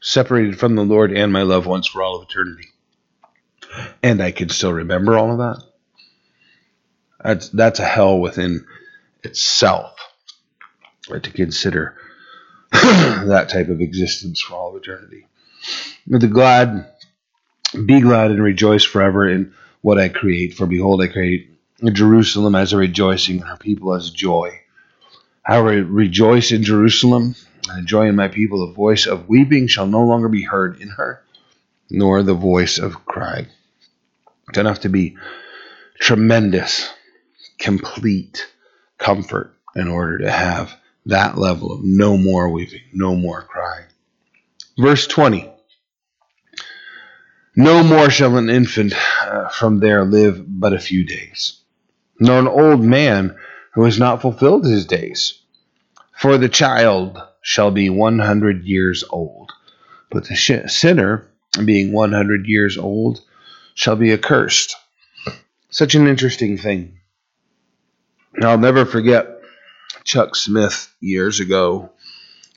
Separated 0.00 0.58
from 0.58 0.76
the 0.76 0.84
Lord 0.84 1.12
and 1.12 1.32
my 1.32 1.42
loved 1.42 1.66
ones 1.66 1.86
for 1.86 2.02
all 2.02 2.16
of 2.16 2.28
eternity. 2.28 2.68
And 4.02 4.22
I 4.22 4.30
can 4.30 4.48
still 4.48 4.72
remember 4.72 5.16
all 5.16 5.32
of 5.32 5.38
that. 5.38 5.69
That's 7.22 7.48
that's 7.50 7.80
a 7.80 7.84
hell 7.84 8.18
within 8.18 8.66
itself. 9.22 9.96
Right, 11.08 11.22
to 11.22 11.30
consider 11.32 11.96
that 12.72 13.48
type 13.50 13.68
of 13.68 13.80
existence 13.80 14.40
for 14.40 14.54
all 14.54 14.70
of 14.70 14.82
eternity. 14.82 15.26
The 16.06 16.28
glad, 16.28 16.88
be 17.84 18.00
glad 18.00 18.30
and 18.30 18.42
rejoice 18.42 18.84
forever 18.84 19.28
in 19.28 19.52
what 19.82 19.98
I 19.98 20.08
create. 20.08 20.54
For 20.54 20.66
behold, 20.66 21.02
I 21.02 21.08
create 21.08 21.50
Jerusalem 21.92 22.54
as 22.54 22.72
a 22.72 22.76
rejoicing, 22.76 23.40
and 23.40 23.48
her 23.48 23.56
people 23.56 23.94
as 23.94 24.10
joy. 24.10 24.60
I 25.46 25.56
rejoice 25.58 26.52
in 26.52 26.62
Jerusalem 26.62 27.34
and 27.68 27.86
joy 27.86 28.06
in 28.06 28.16
my 28.16 28.28
people. 28.28 28.66
The 28.66 28.74
voice 28.74 29.06
of 29.06 29.28
weeping 29.28 29.66
shall 29.66 29.86
no 29.86 30.04
longer 30.04 30.28
be 30.28 30.42
heard 30.42 30.80
in 30.80 30.88
her, 30.90 31.22
nor 31.90 32.22
the 32.22 32.34
voice 32.34 32.78
of 32.78 33.04
crying. 33.06 33.46
It's 34.48 34.58
enough 34.58 34.80
to 34.80 34.88
be 34.88 35.16
tremendous, 35.98 36.90
complete 37.60 38.48
comfort 38.98 39.54
in 39.76 39.86
order 39.86 40.18
to 40.18 40.30
have 40.30 40.74
that 41.06 41.38
level 41.38 41.72
of 41.72 41.80
no 41.84 42.16
more 42.16 42.50
weeping, 42.50 42.82
no 42.92 43.14
more 43.14 43.42
crying. 43.42 43.86
Verse 44.78 45.06
20 45.06 45.48
No 47.54 47.82
more 47.82 48.10
shall 48.10 48.36
an 48.36 48.50
infant 48.50 48.94
uh, 49.22 49.48
from 49.48 49.78
there 49.78 50.04
live 50.04 50.42
but 50.46 50.72
a 50.72 50.78
few 50.78 51.06
days, 51.06 51.60
nor 52.18 52.38
an 52.38 52.48
old 52.48 52.82
man 52.82 53.36
who 53.74 53.84
has 53.84 53.98
not 53.98 54.22
fulfilled 54.22 54.64
his 54.64 54.86
days. 54.86 55.40
For 56.16 56.38
the 56.38 56.48
child 56.48 57.18
shall 57.42 57.70
be 57.70 57.88
100 57.88 58.64
years 58.64 59.04
old, 59.08 59.52
but 60.10 60.28
the 60.28 60.34
sh- 60.34 60.68
sinner, 60.68 61.26
being 61.64 61.92
100 61.92 62.46
years 62.46 62.76
old, 62.76 63.20
shall 63.74 63.96
be 63.96 64.12
accursed. 64.12 64.76
Such 65.70 65.94
an 65.94 66.06
interesting 66.06 66.58
thing. 66.58 66.99
I'll 68.42 68.58
never 68.58 68.84
forget 68.84 69.40
Chuck 70.04 70.36
Smith 70.36 70.92
years 71.00 71.40
ago. 71.40 71.90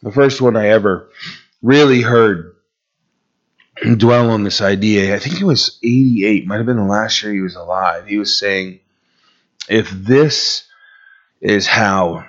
The 0.02 0.12
first 0.12 0.42
one 0.42 0.56
I 0.56 0.70
ever 0.70 1.10
really 1.62 2.02
heard 2.02 2.56
dwell 3.98 4.30
on 4.30 4.44
this 4.44 4.62
idea. 4.62 5.16
I 5.16 5.20
think 5.20 5.42
it 5.42 5.46
was 5.46 5.80
88, 5.84 6.46
might 6.46 6.58
have 6.58 6.66
been 6.66 6.78
the 6.78 6.84
last 6.84 7.22
year 7.24 7.34
he 7.34 7.42
was 7.42 7.56
alive. 7.56 8.08
He 8.08 8.18
was 8.18 8.38
saying, 8.38 8.80
if 9.68 9.90
this 9.90 10.68
is 11.42 11.68
how 11.68 12.26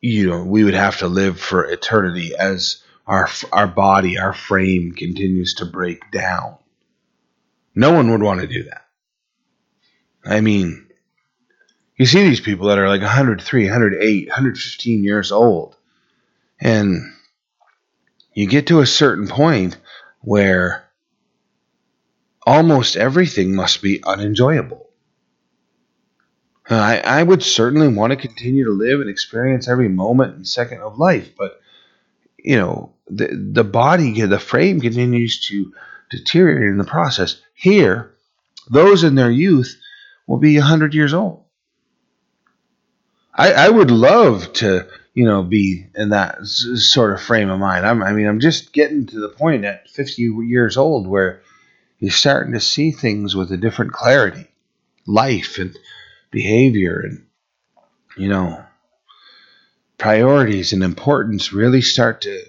you 0.00 0.28
know 0.28 0.44
we 0.44 0.64
would 0.64 0.74
have 0.74 0.98
to 0.98 1.08
live 1.08 1.40
for 1.40 1.64
eternity 1.64 2.32
as 2.38 2.82
our 3.06 3.28
our 3.52 3.66
body, 3.66 4.18
our 4.18 4.32
frame 4.32 4.92
continues 4.92 5.54
to 5.54 5.66
break 5.66 6.10
down. 6.10 6.56
No 7.74 7.92
one 7.92 8.10
would 8.10 8.22
want 8.22 8.40
to 8.40 8.46
do 8.46 8.64
that. 8.64 8.86
I 10.24 10.40
mean, 10.40 10.87
you 11.98 12.06
see 12.06 12.22
these 12.22 12.40
people 12.40 12.68
that 12.68 12.78
are 12.78 12.88
like 12.88 13.02
103, 13.02 13.64
108, 13.64 14.28
115 14.28 15.04
years 15.04 15.32
old. 15.32 15.76
And 16.60 17.12
you 18.32 18.46
get 18.46 18.68
to 18.68 18.80
a 18.80 18.86
certain 18.86 19.26
point 19.26 19.76
where 20.20 20.88
almost 22.46 22.96
everything 22.96 23.54
must 23.54 23.82
be 23.82 24.02
unenjoyable. 24.04 24.88
I, 26.70 27.00
I 27.00 27.22
would 27.22 27.42
certainly 27.42 27.88
want 27.88 28.12
to 28.12 28.16
continue 28.16 28.64
to 28.64 28.70
live 28.70 29.00
and 29.00 29.10
experience 29.10 29.68
every 29.68 29.88
moment 29.88 30.36
and 30.36 30.46
second 30.46 30.80
of 30.80 30.98
life, 30.98 31.32
but 31.36 31.60
you 32.36 32.56
know, 32.56 32.92
the 33.08 33.28
the 33.52 33.64
body, 33.64 34.20
the 34.20 34.38
frame 34.38 34.80
continues 34.80 35.40
to 35.48 35.72
deteriorate 36.10 36.68
in 36.68 36.78
the 36.78 36.84
process. 36.84 37.40
Here, 37.54 38.14
those 38.70 39.02
in 39.02 39.14
their 39.14 39.30
youth 39.30 39.76
will 40.26 40.36
be 40.36 40.58
100 40.58 40.94
years 40.94 41.14
old. 41.14 41.44
I, 43.38 43.52
I 43.52 43.68
would 43.68 43.92
love 43.92 44.52
to, 44.54 44.88
you 45.14 45.24
know, 45.24 45.44
be 45.44 45.86
in 45.94 46.08
that 46.08 46.44
sort 46.44 47.12
of 47.12 47.22
frame 47.22 47.50
of 47.50 47.60
mind. 47.60 47.86
I'm, 47.86 48.02
I 48.02 48.12
mean, 48.12 48.26
I'm 48.26 48.40
just 48.40 48.72
getting 48.72 49.06
to 49.06 49.20
the 49.20 49.28
point 49.28 49.64
at 49.64 49.88
50 49.88 50.22
years 50.22 50.76
old 50.76 51.06
where 51.06 51.42
you're 52.00 52.10
starting 52.10 52.52
to 52.54 52.60
see 52.60 52.90
things 52.90 53.36
with 53.36 53.52
a 53.52 53.56
different 53.56 53.92
clarity, 53.92 54.48
life 55.06 55.58
and 55.58 55.78
behavior, 56.32 57.00
and 57.00 57.26
you 58.16 58.28
know, 58.28 58.64
priorities 59.98 60.72
and 60.72 60.82
importance 60.82 61.52
really 61.52 61.80
start 61.80 62.22
to 62.22 62.42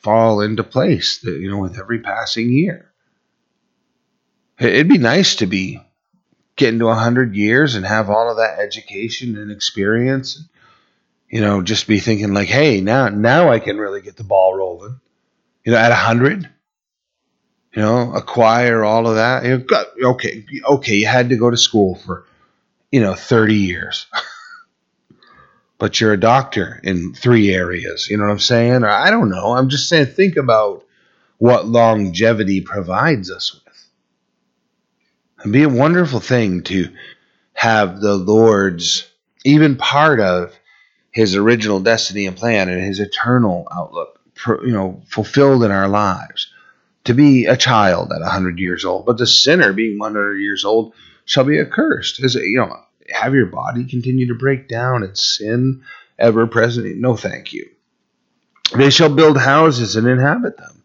fall 0.00 0.42
into 0.42 0.62
place. 0.62 1.24
You 1.24 1.50
know, 1.50 1.58
with 1.58 1.78
every 1.78 2.00
passing 2.00 2.52
year. 2.52 2.92
It'd 4.58 4.88
be 4.88 4.98
nice 4.98 5.36
to 5.36 5.46
be 5.46 5.80
getting 6.56 6.78
to 6.78 6.86
100 6.86 7.34
years 7.34 7.74
and 7.74 7.84
have 7.84 8.10
all 8.10 8.30
of 8.30 8.36
that 8.36 8.58
education 8.58 9.36
and 9.36 9.50
experience. 9.50 10.42
You 11.28 11.40
know, 11.40 11.62
just 11.62 11.86
be 11.86 11.98
thinking 11.98 12.32
like, 12.32 12.48
hey, 12.48 12.80
now 12.80 13.08
now 13.08 13.50
I 13.50 13.58
can 13.58 13.78
really 13.78 14.00
get 14.00 14.16
the 14.16 14.24
ball 14.24 14.54
rolling. 14.54 15.00
You 15.64 15.72
know, 15.72 15.78
at 15.78 15.90
100, 15.90 16.48
you 17.74 17.82
know, 17.82 18.12
acquire 18.14 18.84
all 18.84 19.08
of 19.08 19.16
that. 19.16 19.44
You 19.44 19.58
got 19.58 19.86
okay, 20.00 20.44
okay, 20.64 20.94
you 20.94 21.06
had 21.06 21.30
to 21.30 21.36
go 21.36 21.50
to 21.50 21.56
school 21.56 21.96
for, 21.96 22.24
you 22.92 23.00
know, 23.00 23.14
30 23.14 23.54
years. 23.54 24.06
but 25.78 26.00
you're 26.00 26.12
a 26.12 26.20
doctor 26.20 26.80
in 26.84 27.14
three 27.14 27.52
areas. 27.52 28.08
You 28.08 28.16
know 28.16 28.24
what 28.24 28.32
I'm 28.32 28.38
saying? 28.38 28.84
Or 28.84 28.88
I 28.88 29.10
don't 29.10 29.28
know. 29.28 29.52
I'm 29.52 29.68
just 29.68 29.88
saying, 29.88 30.06
think 30.06 30.36
about 30.36 30.84
what 31.38 31.66
longevity 31.66 32.60
provides 32.60 33.30
us 33.30 33.52
with. 33.52 33.63
It'd 35.44 35.52
be 35.52 35.62
a 35.62 35.68
wonderful 35.68 36.20
thing 36.20 36.62
to 36.64 36.88
have 37.52 38.00
the 38.00 38.16
Lord's, 38.16 39.06
even 39.44 39.76
part 39.76 40.18
of 40.18 40.54
his 41.10 41.36
original 41.36 41.80
destiny 41.80 42.24
and 42.24 42.34
plan 42.34 42.70
and 42.70 42.82
his 42.82 42.98
eternal 42.98 43.68
outlook, 43.70 44.18
you 44.46 44.72
know, 44.72 45.02
fulfilled 45.06 45.62
in 45.62 45.70
our 45.70 45.86
lives. 45.86 46.50
To 47.04 47.12
be 47.12 47.44
a 47.44 47.58
child 47.58 48.10
at 48.10 48.22
a 48.22 48.24
100 48.24 48.58
years 48.58 48.86
old, 48.86 49.04
but 49.04 49.18
the 49.18 49.26
sinner 49.26 49.74
being 49.74 49.98
100 49.98 50.38
years 50.38 50.64
old 50.64 50.94
shall 51.26 51.44
be 51.44 51.60
accursed. 51.60 52.24
It, 52.24 52.34
you 52.36 52.56
know, 52.56 52.74
have 53.12 53.34
your 53.34 53.44
body 53.44 53.84
continue 53.84 54.28
to 54.28 54.34
break 54.34 54.66
down 54.66 55.02
and 55.02 55.16
sin 55.16 55.82
ever 56.18 56.46
present? 56.46 56.96
No, 56.96 57.16
thank 57.16 57.52
you. 57.52 57.68
They 58.74 58.88
shall 58.88 59.14
build 59.14 59.36
houses 59.36 59.96
and 59.96 60.08
inhabit 60.08 60.56
them. 60.56 60.82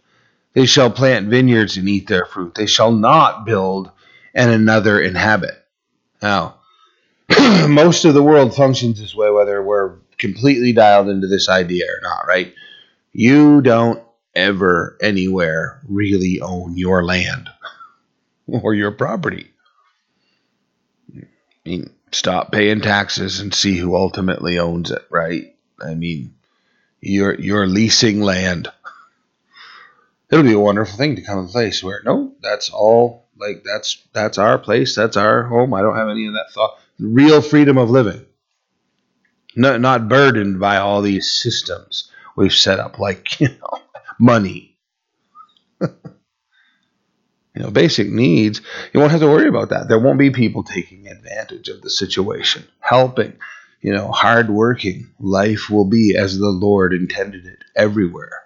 They 0.51 0.65
shall 0.65 0.91
plant 0.91 1.29
vineyards 1.29 1.77
and 1.77 1.87
eat 1.87 2.09
their 2.09 2.25
fruit. 2.25 2.55
They 2.55 2.65
shall 2.65 2.91
not 2.91 3.45
build 3.45 3.91
and 4.33 4.51
another 4.51 4.99
inhabit. 4.99 5.55
Now, 6.21 6.59
most 7.67 8.05
of 8.05 8.13
the 8.13 8.23
world 8.23 8.55
functions 8.55 8.99
this 8.99 9.15
way, 9.15 9.29
whether 9.29 9.61
we're 9.61 9.97
completely 10.17 10.73
dialed 10.73 11.09
into 11.09 11.27
this 11.27 11.49
idea 11.49 11.85
or 11.85 12.01
not, 12.01 12.27
right? 12.27 12.53
You 13.11 13.61
don't 13.61 14.03
ever 14.35 14.97
anywhere 15.01 15.81
really 15.87 16.41
own 16.41 16.77
your 16.77 17.03
land 17.03 17.49
or 18.47 18.73
your 18.73 18.91
property. 18.91 19.51
I 21.15 21.25
mean, 21.65 21.89
stop 22.11 22.51
paying 22.51 22.81
taxes 22.81 23.39
and 23.39 23.53
see 23.53 23.77
who 23.77 23.95
ultimately 23.95 24.59
owns 24.59 24.91
it, 24.91 25.05
right? 25.09 25.55
I 25.81 25.93
mean, 25.95 26.33
you're 27.01 27.35
you're 27.35 27.67
leasing 27.67 28.21
land. 28.21 28.69
It'll 30.31 30.43
be 30.43 30.53
a 30.53 30.59
wonderful 30.59 30.97
thing 30.97 31.15
to 31.15 31.21
come 31.21 31.39
a 31.39 31.47
place 31.47 31.83
where 31.83 32.01
no, 32.03 32.33
that's 32.41 32.69
all 32.69 33.27
like 33.39 33.63
that's 33.63 34.03
that's 34.13 34.37
our 34.37 34.57
place, 34.57 34.95
that's 34.95 35.17
our 35.17 35.43
home. 35.43 35.73
I 35.73 35.81
don't 35.81 35.95
have 35.95 36.09
any 36.09 36.27
of 36.27 36.33
that 36.33 36.51
thought. 36.51 36.77
Real 36.99 37.41
freedom 37.41 37.77
of 37.77 37.89
living. 37.89 38.25
Not 39.55 39.81
not 39.81 40.09
burdened 40.09 40.59
by 40.59 40.77
all 40.77 41.01
these 41.01 41.31
systems 41.31 42.11
we've 42.35 42.53
set 42.53 42.79
up, 42.79 42.99
like 42.99 43.39
you 43.39 43.49
know, 43.49 43.79
money. 44.19 44.77
you 45.81 45.89
know, 47.55 47.71
basic 47.71 48.09
needs. 48.09 48.61
You 48.93 48.99
won't 48.99 49.11
have 49.11 49.21
to 49.21 49.27
worry 49.27 49.47
about 49.47 49.69
that. 49.69 49.87
There 49.87 49.99
won't 49.99 50.19
be 50.19 50.31
people 50.31 50.63
taking 50.63 51.07
advantage 51.07 51.69
of 51.69 51.81
the 51.81 51.89
situation, 51.89 52.65
helping. 52.79 53.33
You 53.81 53.93
know, 53.93 54.11
hard 54.11 54.49
working. 54.49 55.09
Life 55.21 55.69
will 55.69 55.85
be 55.85 56.13
as 56.17 56.37
the 56.37 56.49
Lord 56.49 56.93
intended 56.93 57.45
it 57.45 57.59
everywhere. 57.77 58.43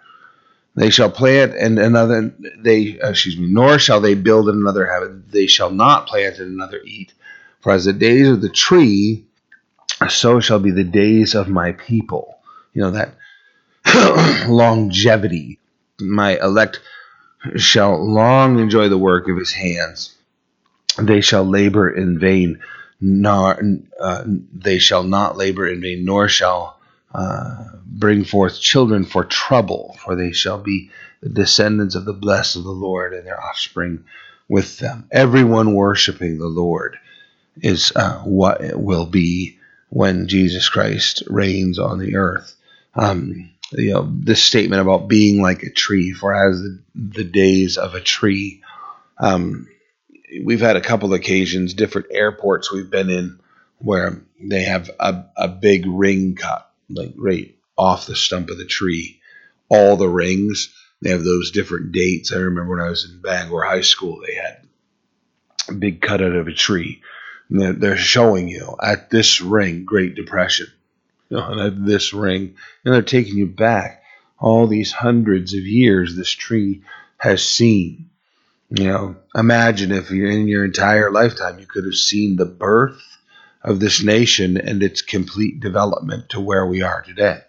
They 0.75 0.89
shall 0.89 1.11
plant 1.11 1.53
and 1.53 1.77
another 1.77 2.33
they 2.57 2.99
uh, 2.99 3.09
excuse 3.09 3.37
me, 3.37 3.47
nor 3.47 3.77
shall 3.77 4.01
they 4.01 4.15
build 4.15 4.49
another 4.49 4.85
habit. 4.87 5.31
They 5.31 5.47
shall 5.47 5.69
not 5.69 6.07
plant 6.07 6.39
and 6.39 6.51
another 6.51 6.81
eat. 6.83 7.13
For 7.61 7.71
as 7.71 7.85
the 7.85 7.93
days 7.93 8.27
of 8.27 8.41
the 8.41 8.49
tree, 8.49 9.25
so 10.09 10.39
shall 10.39 10.59
be 10.59 10.71
the 10.71 10.83
days 10.83 11.35
of 11.35 11.47
my 11.47 11.73
people. 11.73 12.39
You 12.73 12.81
know 12.81 12.91
that 12.91 13.15
longevity. 14.49 15.59
My 15.99 16.39
elect 16.41 16.81
shall 17.55 18.03
long 18.03 18.59
enjoy 18.59 18.89
the 18.89 18.97
work 18.97 19.29
of 19.29 19.37
his 19.37 19.53
hands. 19.53 20.15
They 20.97 21.21
shall 21.21 21.43
labor 21.43 21.89
in 21.89 22.19
vain, 22.19 22.59
nor 22.99 23.61
uh, 23.99 24.23
they 24.25 24.79
shall 24.79 25.03
not 25.03 25.37
labor 25.37 25.67
in 25.67 25.81
vain, 25.81 26.03
nor 26.05 26.27
shall 26.29 26.79
uh, 27.13 27.65
bring 27.93 28.25
forth 28.25 28.59
children 28.59 29.05
for 29.05 29.23
trouble, 29.23 29.95
for 30.03 30.15
they 30.15 30.31
shall 30.31 30.57
be 30.57 30.89
the 31.21 31.29
descendants 31.29 31.95
of 31.95 32.05
the 32.05 32.13
blessed 32.13 32.55
of 32.55 32.63
the 32.63 32.71
Lord, 32.71 33.13
and 33.13 33.25
their 33.25 33.41
offspring 33.41 34.03
with 34.49 34.79
them. 34.79 35.07
Everyone 35.11 35.73
worshiping 35.73 36.37
the 36.37 36.47
Lord 36.47 36.97
is 37.61 37.93
uh, 37.95 38.19
what 38.19 38.61
it 38.61 38.77
will 38.77 39.05
be 39.05 39.59
when 39.89 40.27
Jesus 40.27 40.67
Christ 40.69 41.23
reigns 41.27 41.77
on 41.77 41.99
the 41.99 42.15
earth. 42.15 42.55
Um, 42.95 43.51
you 43.71 43.93
know, 43.93 44.11
this 44.11 44.41
statement 44.41 44.81
about 44.81 45.07
being 45.07 45.41
like 45.41 45.63
a 45.63 45.71
tree, 45.71 46.11
for 46.11 46.33
as 46.33 46.61
the, 46.61 46.79
the 46.95 47.23
days 47.23 47.77
of 47.77 47.93
a 47.93 48.01
tree. 48.01 48.61
Um, 49.19 49.67
we've 50.43 50.61
had 50.61 50.75
a 50.75 50.81
couple 50.81 51.13
of 51.13 51.19
occasions, 51.19 51.73
different 51.73 52.07
airports 52.11 52.71
we've 52.71 52.89
been 52.89 53.09
in, 53.09 53.39
where 53.77 54.21
they 54.41 54.63
have 54.63 54.89
a, 54.99 55.25
a 55.37 55.47
big 55.47 55.85
ring 55.85 56.35
cut 56.35 56.69
like 56.89 57.13
right 57.17 57.55
off 57.77 58.05
the 58.05 58.15
stump 58.15 58.49
of 58.49 58.57
the 58.57 58.65
tree. 58.65 59.19
All 59.69 59.95
the 59.95 60.09
rings, 60.09 60.73
they 61.01 61.09
have 61.09 61.23
those 61.23 61.51
different 61.51 61.91
dates. 61.91 62.31
I 62.31 62.37
remember 62.37 62.75
when 62.75 62.85
I 62.85 62.89
was 62.89 63.09
in 63.09 63.21
Bangor 63.21 63.63
High 63.63 63.81
School, 63.81 64.21
they 64.25 64.35
had 64.35 64.67
a 65.69 65.73
big 65.73 66.01
cut 66.01 66.21
out 66.21 66.35
of 66.35 66.47
a 66.47 66.53
tree. 66.53 67.01
And 67.49 67.81
they're 67.81 67.97
showing 67.97 68.47
you 68.47 68.75
at 68.81 69.09
this 69.09 69.41
ring, 69.41 69.85
Great 69.85 70.15
Depression, 70.15 70.67
and 71.29 71.59
at 71.59 71.85
this 71.85 72.13
ring, 72.13 72.55
and 72.83 72.93
they're 72.93 73.01
taking 73.01 73.37
you 73.37 73.47
back 73.47 74.03
all 74.39 74.67
these 74.67 74.91
hundreds 74.91 75.53
of 75.53 75.61
years 75.61 76.15
this 76.15 76.29
tree 76.29 76.83
has 77.17 77.43
seen. 77.43 78.09
You 78.69 78.85
know, 78.85 79.15
imagine 79.35 79.91
if 79.91 80.11
you're 80.11 80.31
in 80.31 80.47
your 80.47 80.65
entire 80.65 81.11
lifetime, 81.11 81.59
you 81.59 81.65
could 81.65 81.85
have 81.85 81.95
seen 81.95 82.35
the 82.35 82.45
birth 82.45 83.01
of 83.63 83.79
this 83.79 84.03
nation 84.03 84.57
and 84.57 84.83
its 84.83 85.01
complete 85.01 85.59
development 85.59 86.29
to 86.29 86.41
where 86.41 86.65
we 86.65 86.81
are 86.81 87.01
today, 87.01 87.41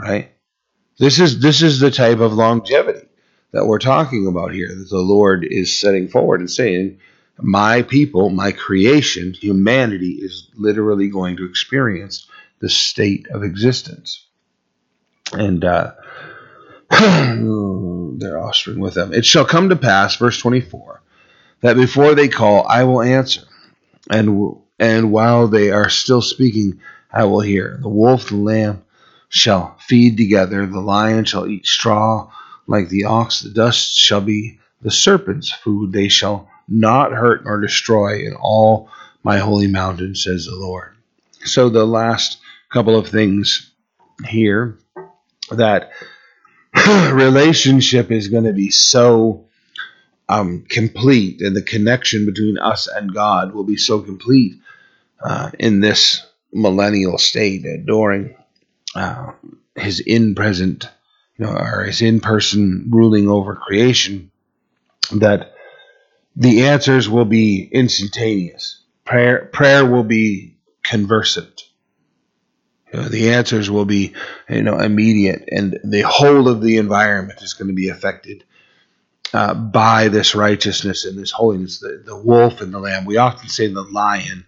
right? 0.00 0.32
This 0.98 1.18
is 1.18 1.40
this 1.40 1.62
is 1.62 1.80
the 1.80 1.90
type 1.90 2.18
of 2.18 2.34
longevity 2.34 3.06
that 3.52 3.66
we're 3.66 3.78
talking 3.78 4.26
about 4.26 4.52
here 4.52 4.68
that 4.68 4.88
the 4.90 4.98
Lord 4.98 5.46
is 5.48 5.78
setting 5.78 6.08
forward 6.08 6.40
and 6.40 6.50
saying, 6.50 6.98
my 7.38 7.82
people, 7.82 8.30
my 8.30 8.52
creation, 8.52 9.32
humanity 9.32 10.18
is 10.20 10.48
literally 10.54 11.08
going 11.08 11.36
to 11.38 11.46
experience 11.46 12.28
the 12.60 12.68
state 12.68 13.26
of 13.30 13.42
existence. 13.42 14.26
And 15.32 15.64
uh, 15.64 15.92
their 16.90 18.38
offspring 18.38 18.80
with 18.80 18.94
them. 18.94 19.14
It 19.14 19.24
shall 19.24 19.44
come 19.44 19.68
to 19.68 19.76
pass, 19.76 20.16
verse 20.16 20.38
24, 20.38 21.02
that 21.60 21.76
before 21.76 22.14
they 22.14 22.28
call, 22.28 22.66
I 22.66 22.84
will 22.84 23.02
answer, 23.02 23.42
and 24.10 24.56
and 24.78 25.12
while 25.12 25.46
they 25.46 25.70
are 25.70 25.88
still 25.88 26.22
speaking, 26.22 26.80
I 27.12 27.24
will 27.24 27.40
hear. 27.40 27.78
The 27.80 27.88
wolf 27.88 28.28
the 28.28 28.36
lamb 28.36 28.82
shall 29.30 29.78
feed 29.86 30.18
together, 30.18 30.66
the 30.66 30.80
lion 30.80 31.24
shall 31.24 31.46
eat 31.46 31.64
straw 31.64 32.30
like 32.66 32.88
the 32.88 33.04
ox, 33.04 33.40
the 33.40 33.50
dust 33.50 33.96
shall 33.96 34.20
be 34.20 34.58
the 34.82 34.90
serpent's 34.90 35.50
food. 35.50 35.92
They 35.92 36.08
shall 36.08 36.48
not 36.68 37.12
hurt 37.12 37.44
nor 37.44 37.60
destroy 37.60 38.26
in 38.26 38.34
all 38.34 38.90
my 39.22 39.38
holy 39.38 39.66
mountain, 39.66 40.14
says 40.14 40.46
the 40.46 40.54
Lord. 40.54 40.96
So, 41.44 41.68
the 41.68 41.86
last 41.86 42.38
couple 42.72 42.96
of 42.96 43.08
things 43.08 43.70
here 44.26 44.78
that 45.50 45.90
relationship 47.12 48.10
is 48.10 48.28
going 48.28 48.44
to 48.44 48.52
be 48.52 48.70
so 48.70 49.46
um, 50.28 50.64
complete, 50.68 51.40
and 51.40 51.56
the 51.56 51.62
connection 51.62 52.26
between 52.26 52.58
us 52.58 52.88
and 52.88 53.14
God 53.14 53.52
will 53.54 53.64
be 53.64 53.76
so 53.76 54.00
complete 54.00 54.54
uh, 55.22 55.50
in 55.58 55.80
this 55.80 56.24
millennial 56.52 57.18
state 57.18 57.64
during 57.86 58.36
uh, 58.94 59.32
his 59.76 60.00
in 60.00 60.34
present, 60.34 60.88
you 61.36 61.44
know, 61.44 61.52
or 61.52 61.84
his 61.84 62.02
in 62.02 62.20
person 62.20 62.88
ruling 62.90 63.28
over 63.28 63.54
creation, 63.54 64.30
that 65.12 65.54
the 66.36 66.62
answers 66.66 67.08
will 67.08 67.24
be 67.24 67.68
instantaneous. 67.70 68.82
Prayer, 69.04 69.48
prayer 69.52 69.84
will 69.84 70.04
be 70.04 70.56
conversant. 70.82 71.62
You 72.92 73.00
know, 73.00 73.08
the 73.08 73.30
answers 73.30 73.70
will 73.70 73.84
be, 73.84 74.14
you 74.48 74.62
know, 74.62 74.78
immediate, 74.78 75.48
and 75.50 75.78
the 75.84 76.02
whole 76.02 76.48
of 76.48 76.60
the 76.60 76.76
environment 76.78 77.42
is 77.42 77.54
going 77.54 77.68
to 77.68 77.74
be 77.74 77.88
affected 77.88 78.44
uh, 79.32 79.54
by 79.54 80.08
this 80.08 80.34
righteousness 80.34 81.04
and 81.04 81.16
this 81.16 81.30
holiness. 81.30 81.78
The, 81.78 82.02
the 82.04 82.16
wolf 82.16 82.60
and 82.60 82.74
the 82.74 82.80
lamb. 82.80 83.04
We 83.04 83.16
often 83.16 83.48
say 83.48 83.68
the 83.68 83.82
lion 83.82 84.44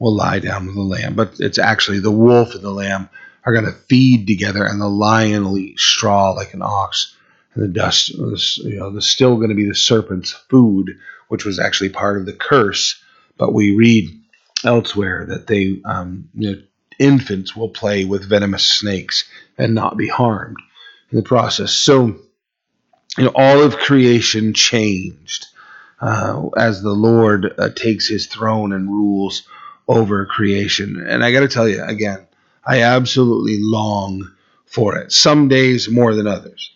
will 0.00 0.14
lie 0.14 0.40
down 0.40 0.66
with 0.66 0.74
the 0.74 0.82
lamb. 0.82 1.14
But 1.14 1.34
it's 1.38 1.58
actually 1.58 2.00
the 2.00 2.10
wolf 2.10 2.54
and 2.54 2.62
the 2.62 2.72
lamb 2.72 3.08
are 3.44 3.52
going 3.52 3.66
to 3.66 3.72
feed 3.72 4.26
together, 4.26 4.64
and 4.64 4.80
the 4.80 4.88
lion 4.88 5.44
will 5.44 5.58
eat 5.58 5.78
straw 5.78 6.30
like 6.30 6.54
an 6.54 6.62
ox. 6.62 7.14
And 7.54 7.62
the 7.62 7.68
dust, 7.68 8.10
you 8.10 8.78
know, 8.78 8.90
there's 8.90 9.06
still 9.06 9.36
going 9.36 9.50
to 9.50 9.54
be 9.54 9.68
the 9.68 9.74
serpent's 9.74 10.32
food, 10.32 10.98
which 11.28 11.44
was 11.44 11.58
actually 11.58 11.90
part 11.90 12.18
of 12.18 12.26
the 12.26 12.32
curse. 12.32 13.00
But 13.36 13.52
we 13.52 13.76
read 13.76 14.08
elsewhere 14.64 15.26
that 15.28 15.46
they, 15.46 15.80
um, 15.84 16.28
you 16.34 16.52
know, 16.52 16.62
infants 16.98 17.54
will 17.54 17.68
play 17.68 18.04
with 18.04 18.28
venomous 18.28 18.64
snakes 18.64 19.24
and 19.58 19.74
not 19.74 19.96
be 19.96 20.08
harmed 20.08 20.58
in 21.10 21.16
the 21.16 21.22
process. 21.22 21.72
So, 21.72 22.06
you 23.18 23.24
know, 23.24 23.32
all 23.34 23.62
of 23.62 23.76
creation 23.76 24.54
changed 24.54 25.46
uh, 26.00 26.48
as 26.56 26.82
the 26.82 26.92
Lord 26.92 27.54
uh, 27.58 27.70
takes 27.70 28.08
his 28.08 28.26
throne 28.26 28.72
and 28.72 28.88
rules 28.88 29.46
over 29.86 30.26
creation. 30.26 31.04
And 31.06 31.24
I 31.24 31.32
got 31.32 31.40
to 31.40 31.48
tell 31.48 31.68
you 31.68 31.82
again, 31.82 32.26
I 32.66 32.82
absolutely 32.82 33.58
long 33.60 34.30
for 34.66 34.96
it. 34.96 35.12
Some 35.12 35.48
days 35.48 35.88
more 35.88 36.14
than 36.14 36.26
others. 36.26 36.74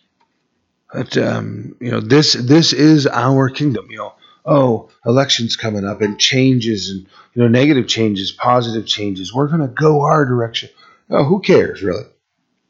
But 0.93 1.17
um, 1.17 1.75
you 1.79 1.91
know, 1.91 1.99
this 1.99 2.33
this 2.33 2.73
is 2.73 3.05
our 3.07 3.49
kingdom. 3.49 3.87
You 3.91 3.97
know, 3.97 4.13
oh, 4.45 4.89
elections 5.05 5.55
coming 5.55 5.85
up 5.85 6.01
and 6.01 6.19
changes 6.19 6.89
and 6.89 7.05
you 7.33 7.41
know, 7.43 7.47
negative 7.47 7.87
changes, 7.87 8.31
positive 8.31 8.87
changes. 8.87 9.33
We're 9.33 9.49
to 9.49 9.67
go 9.67 10.01
our 10.01 10.25
direction. 10.25 10.69
Oh, 11.09 11.23
who 11.23 11.41
cares, 11.41 11.81
really? 11.83 12.05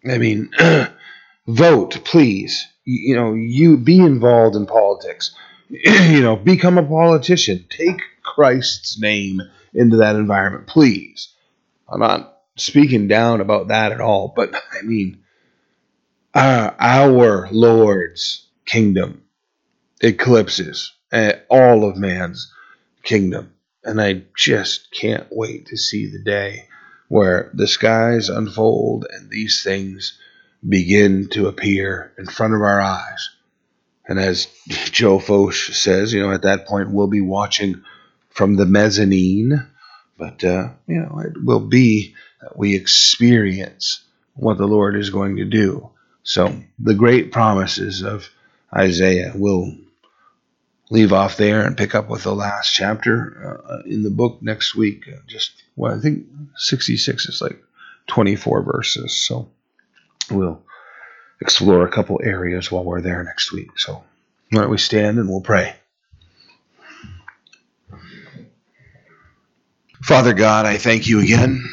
I 0.09 0.17
mean, 0.17 0.51
vote, 1.47 2.03
please. 2.03 2.67
You, 2.86 3.09
you 3.09 3.15
know, 3.15 3.34
you 3.34 3.78
be 3.78 3.99
involved 3.99 4.55
in 4.55 4.65
politics. 4.65 5.34
you 5.70 6.22
know, 6.22 6.36
become 6.36 6.78
a 6.78 6.84
politician. 6.84 7.65
Take 7.70 8.01
Christ's 8.24 8.99
name 8.99 9.41
into 9.74 9.97
that 9.97 10.15
environment, 10.15 10.67
please. 10.67 11.34
I'm 11.88 11.99
not 11.99 12.38
speaking 12.60 13.07
down 13.07 13.41
about 13.41 13.70
that 13.70 13.91
at 13.91 14.01
all, 14.01 14.34
but 14.36 14.53
I 14.55 14.84
mean, 14.84 15.24
uh, 16.34 16.72
our 16.80 17.49
Lord's 17.51 18.47
kingdom 18.66 19.24
eclipses 20.01 20.93
uh, 21.12 21.34
all 21.49 21.89
of 21.89 21.97
man's 21.97 22.53
kingdom. 23.03 23.53
And 23.84 24.01
I 24.01 24.24
just 24.38 24.91
can't 24.91 25.28
wait 25.32 25.68
to 25.68 25.78
see 25.78 26.07
the 26.07 26.24
day 26.24 26.68
where 27.07 27.49
the 27.53 27.68
skies 27.68 28.30
unfold 28.30 29.07
and 29.10 29.30
these 29.30 29.64
things 29.64 30.20
begin 30.68 31.30
to 31.30 31.47
appear 31.47 32.14
in 32.18 32.26
front 32.26 32.53
of 32.53 32.62
our 32.62 32.82
eyes. 32.82 33.30
And 34.05 34.20
as 34.20 34.47
Joe 34.68 35.20
Focht 35.20 35.74
says, 35.74 36.14
you 36.14 36.22
know, 36.22 36.32
at 36.32 36.43
that 36.43 36.68
point 36.68 36.91
we'll 36.91 37.07
be 37.07 37.22
watching 37.22 37.84
from 38.30 38.55
the 38.55 38.66
mezzanine, 38.66 39.68
but, 40.20 40.43
uh, 40.43 40.70
you 40.86 40.99
know, 40.99 41.20
it 41.20 41.43
will 41.43 41.61
be 41.61 42.15
that 42.41 42.57
we 42.57 42.76
experience 42.76 44.03
what 44.36 44.57
the 44.57 44.67
Lord 44.67 44.95
is 44.95 45.09
going 45.09 45.38
to 45.38 45.45
do. 45.45 45.89
So 46.24 46.55
the 46.78 46.93
great 46.93 47.32
promises 47.32 48.03
of 48.03 48.30
Isaiah 48.76 49.32
will 49.34 49.74
leave 50.91 51.13
off 51.13 51.38
there 51.38 51.65
and 51.65 51.78
pick 51.78 51.95
up 51.95 52.09
with 52.09 52.24
the 52.24 52.36
last 52.36 52.74
chapter 52.74 53.63
uh, 53.67 53.82
in 53.86 54.03
the 54.03 54.09
book 54.09 54.41
next 54.41 54.76
week. 54.76 55.05
Uh, 55.07 55.17
just 55.28 55.63
well, 55.76 55.95
I 55.95 55.99
think 55.99 56.26
66 56.57 57.30
is 57.30 57.41
like 57.41 57.61
24 58.07 58.63
verses. 58.63 59.15
So 59.15 59.49
we'll 60.30 60.61
explore 61.41 61.86
a 61.86 61.91
couple 61.91 62.20
areas 62.24 62.72
while 62.72 62.84
we're 62.84 63.01
there 63.01 63.24
next 63.24 63.51
week. 63.51 63.78
So 63.78 64.03
why 64.51 64.61
don't 64.61 64.70
we 64.70 64.78
stand 64.78 65.20
and 65.20 65.30
we'll 65.30 65.41
pray. 65.41 65.76
Father 70.10 70.34
God, 70.34 70.66
I 70.66 70.80
thank 70.80 71.05
you 71.07 71.20
again 71.20 71.64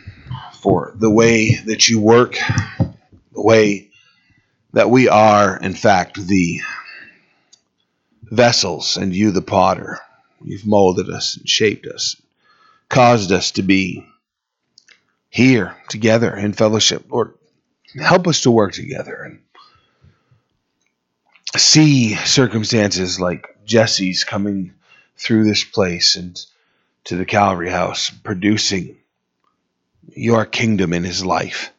for 0.60 0.92
the 0.94 1.08
way 1.08 1.54
that 1.54 1.88
you 1.88 1.98
work, 1.98 2.36
the 3.32 3.40
way 3.40 3.88
that 4.74 4.90
we 4.90 5.08
are, 5.08 5.56
in 5.56 5.72
fact, 5.72 6.20
the 6.20 6.60
vessels 8.24 8.98
and 8.98 9.16
you 9.16 9.30
the 9.30 9.40
potter. 9.40 10.00
You've 10.44 10.66
molded 10.66 11.08
us 11.08 11.38
and 11.38 11.48
shaped 11.48 11.86
us, 11.86 12.20
caused 12.90 13.32
us 13.32 13.52
to 13.52 13.62
be 13.62 14.06
here 15.30 15.74
together 15.88 16.36
in 16.36 16.52
fellowship. 16.52 17.06
Lord, 17.08 17.38
help 17.98 18.26
us 18.28 18.42
to 18.42 18.50
work 18.50 18.74
together 18.74 19.14
and 19.14 19.40
see 21.56 22.16
circumstances 22.16 23.18
like 23.18 23.46
Jesse's 23.64 24.24
coming 24.24 24.74
through 25.16 25.44
this 25.44 25.64
place 25.64 26.16
and 26.16 26.38
to 27.06 27.16
the 27.16 27.24
Calvary 27.24 27.70
house, 27.70 28.10
producing 28.10 28.96
your 30.08 30.44
kingdom 30.44 30.92
in 30.92 31.04
his 31.04 31.24
life. 31.24 31.72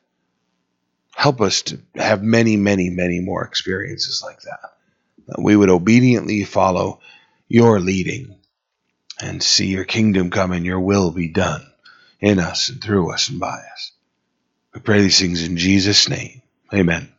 Help 1.16 1.42
us 1.42 1.64
to 1.64 1.80
have 1.96 2.22
many, 2.22 2.58
many, 2.58 2.90
many 2.90 3.20
more 3.20 3.44
experiences 3.44 4.22
like 4.24 4.42
that 4.42 4.78
that 5.28 5.42
we 5.42 5.56
would 5.56 5.70
obediently 5.70 6.44
follow 6.44 7.00
your 7.48 7.80
leading 7.80 8.36
and 9.22 9.44
see 9.44 9.68
your 9.68 9.84
kingdom 9.84 10.30
come 10.30 10.52
and 10.52 10.66
your 10.66 10.80
will 10.80 11.12
be 11.12 11.28
done 11.28 11.66
in 12.20 12.40
us 12.40 12.70
and 12.70 12.82
through 12.82 13.12
us 13.14 13.30
and 13.30 13.40
by 13.40 13.62
us. 13.74 13.92
We 14.74 14.82
pray 14.82 15.02
these 15.02 15.20
things 15.20 15.44
in 15.44 15.58
Jesus' 15.58 16.10
name. 16.10 16.42
Amen. 16.74 17.12